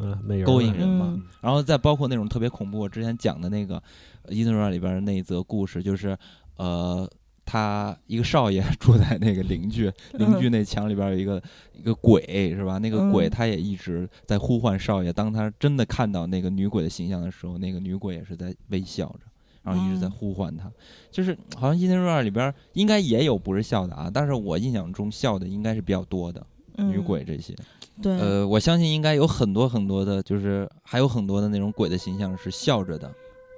[0.46, 1.18] 勾引人嘛。
[1.42, 3.82] 然后再包括那种特别恐怖，我之前讲的那个。
[4.30, 6.18] 伊藤润二里边的那一则故事，就是，
[6.58, 7.10] 呃，
[7.46, 11.42] 他一个少爷 住在那个邻居 邻居那墙里边有一个
[11.74, 12.78] 一个鬼，是吧？
[12.80, 15.14] 那个鬼他也一直在呼唤少爷。
[15.14, 19.20] 当他真的看到那个女鬼的形象的时候，那个女鬼也是在微笑着，
[19.64, 20.72] 然后一直在呼唤他。
[21.12, 26.46] 就是好像伊藤润二里边应该也有不是笑的啊，但是我印象中笑的应该是比较多的
[26.78, 27.56] 女鬼这些。
[28.02, 33.10] 对，呃，我相信应该有很多很多的，就是还有很多的那种鬼的形象是笑着的。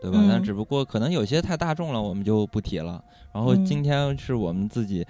[0.01, 0.23] 对吧？
[0.29, 3.03] 但只不过可能有些太大众了，我们就不提了。
[3.33, 5.05] 然后今天是我们自己，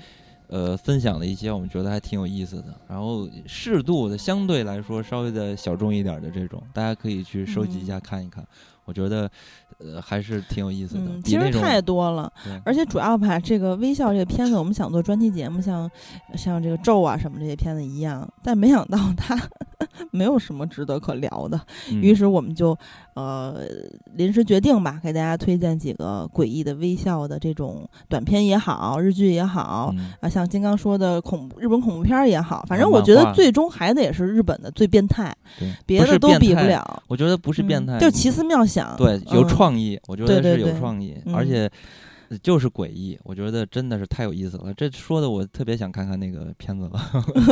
[0.47, 2.73] 呃，分享的一些我们觉得还挺有意思的。
[2.87, 8.45] 然后适度的，相对来说稍微的小众一点的这种，大家可以去收集一下看一看。
[8.85, 9.29] 我觉得。
[9.79, 11.21] 呃，还是挺有意思的。
[11.23, 12.33] 其实太多了，
[12.65, 15.87] 而且主要吧，这个微笑这个片子，我们想做专题节目，像
[16.35, 19.39] 像这个咒啊什么这些片子一样，但没想到它
[20.09, 21.61] 没有什么值得可聊的。
[21.91, 22.75] 于是我们就
[23.17, 23.61] 呃
[24.15, 35.35] 临时决定吧，给大家推荐几个诡异的微笑的这种短片也好，日剧也好啊，像金刚说的恐怖日本恐怖片也好，反正我觉得最终还得是日本的最变态，
[35.85, 37.03] 别的都比不了。
[37.07, 39.57] 我觉得不是变态，就奇思妙想，对，有创。
[39.57, 41.67] 创意，我觉得是有创意，而且
[42.43, 44.73] 就是诡异，我觉得真的是太有意思了。
[44.75, 46.99] 这说的我特别想看看那个片子了，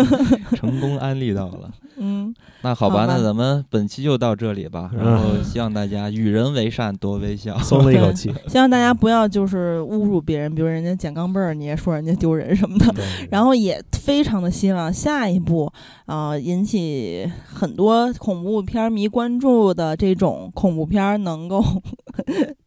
[0.55, 1.71] 成功安利到了。
[1.97, 4.91] 嗯，那好吧，那咱们本期就到这里吧。
[4.93, 8.33] 然后希望大家与人为善，多微笑， 松了一口气。
[8.47, 12.93] 希望大家不要就是侮辱别人，比如人家捡钢镚儿，你也说人家丢人什么的。
[13.31, 15.71] 然后也非常的希望下一步
[16.05, 21.63] 啊，引起很多恐怖片迷关注的这种恐怖片能够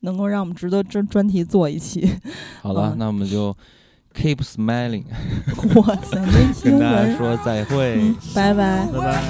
[0.01, 1.98] 能够让我们值得专专题做一期。
[2.63, 3.57] 好了，那我们就
[4.15, 5.05] keep smiling。
[5.77, 6.21] 哇塞，
[6.63, 9.23] 跟大家说再会，拜拜，拜拜。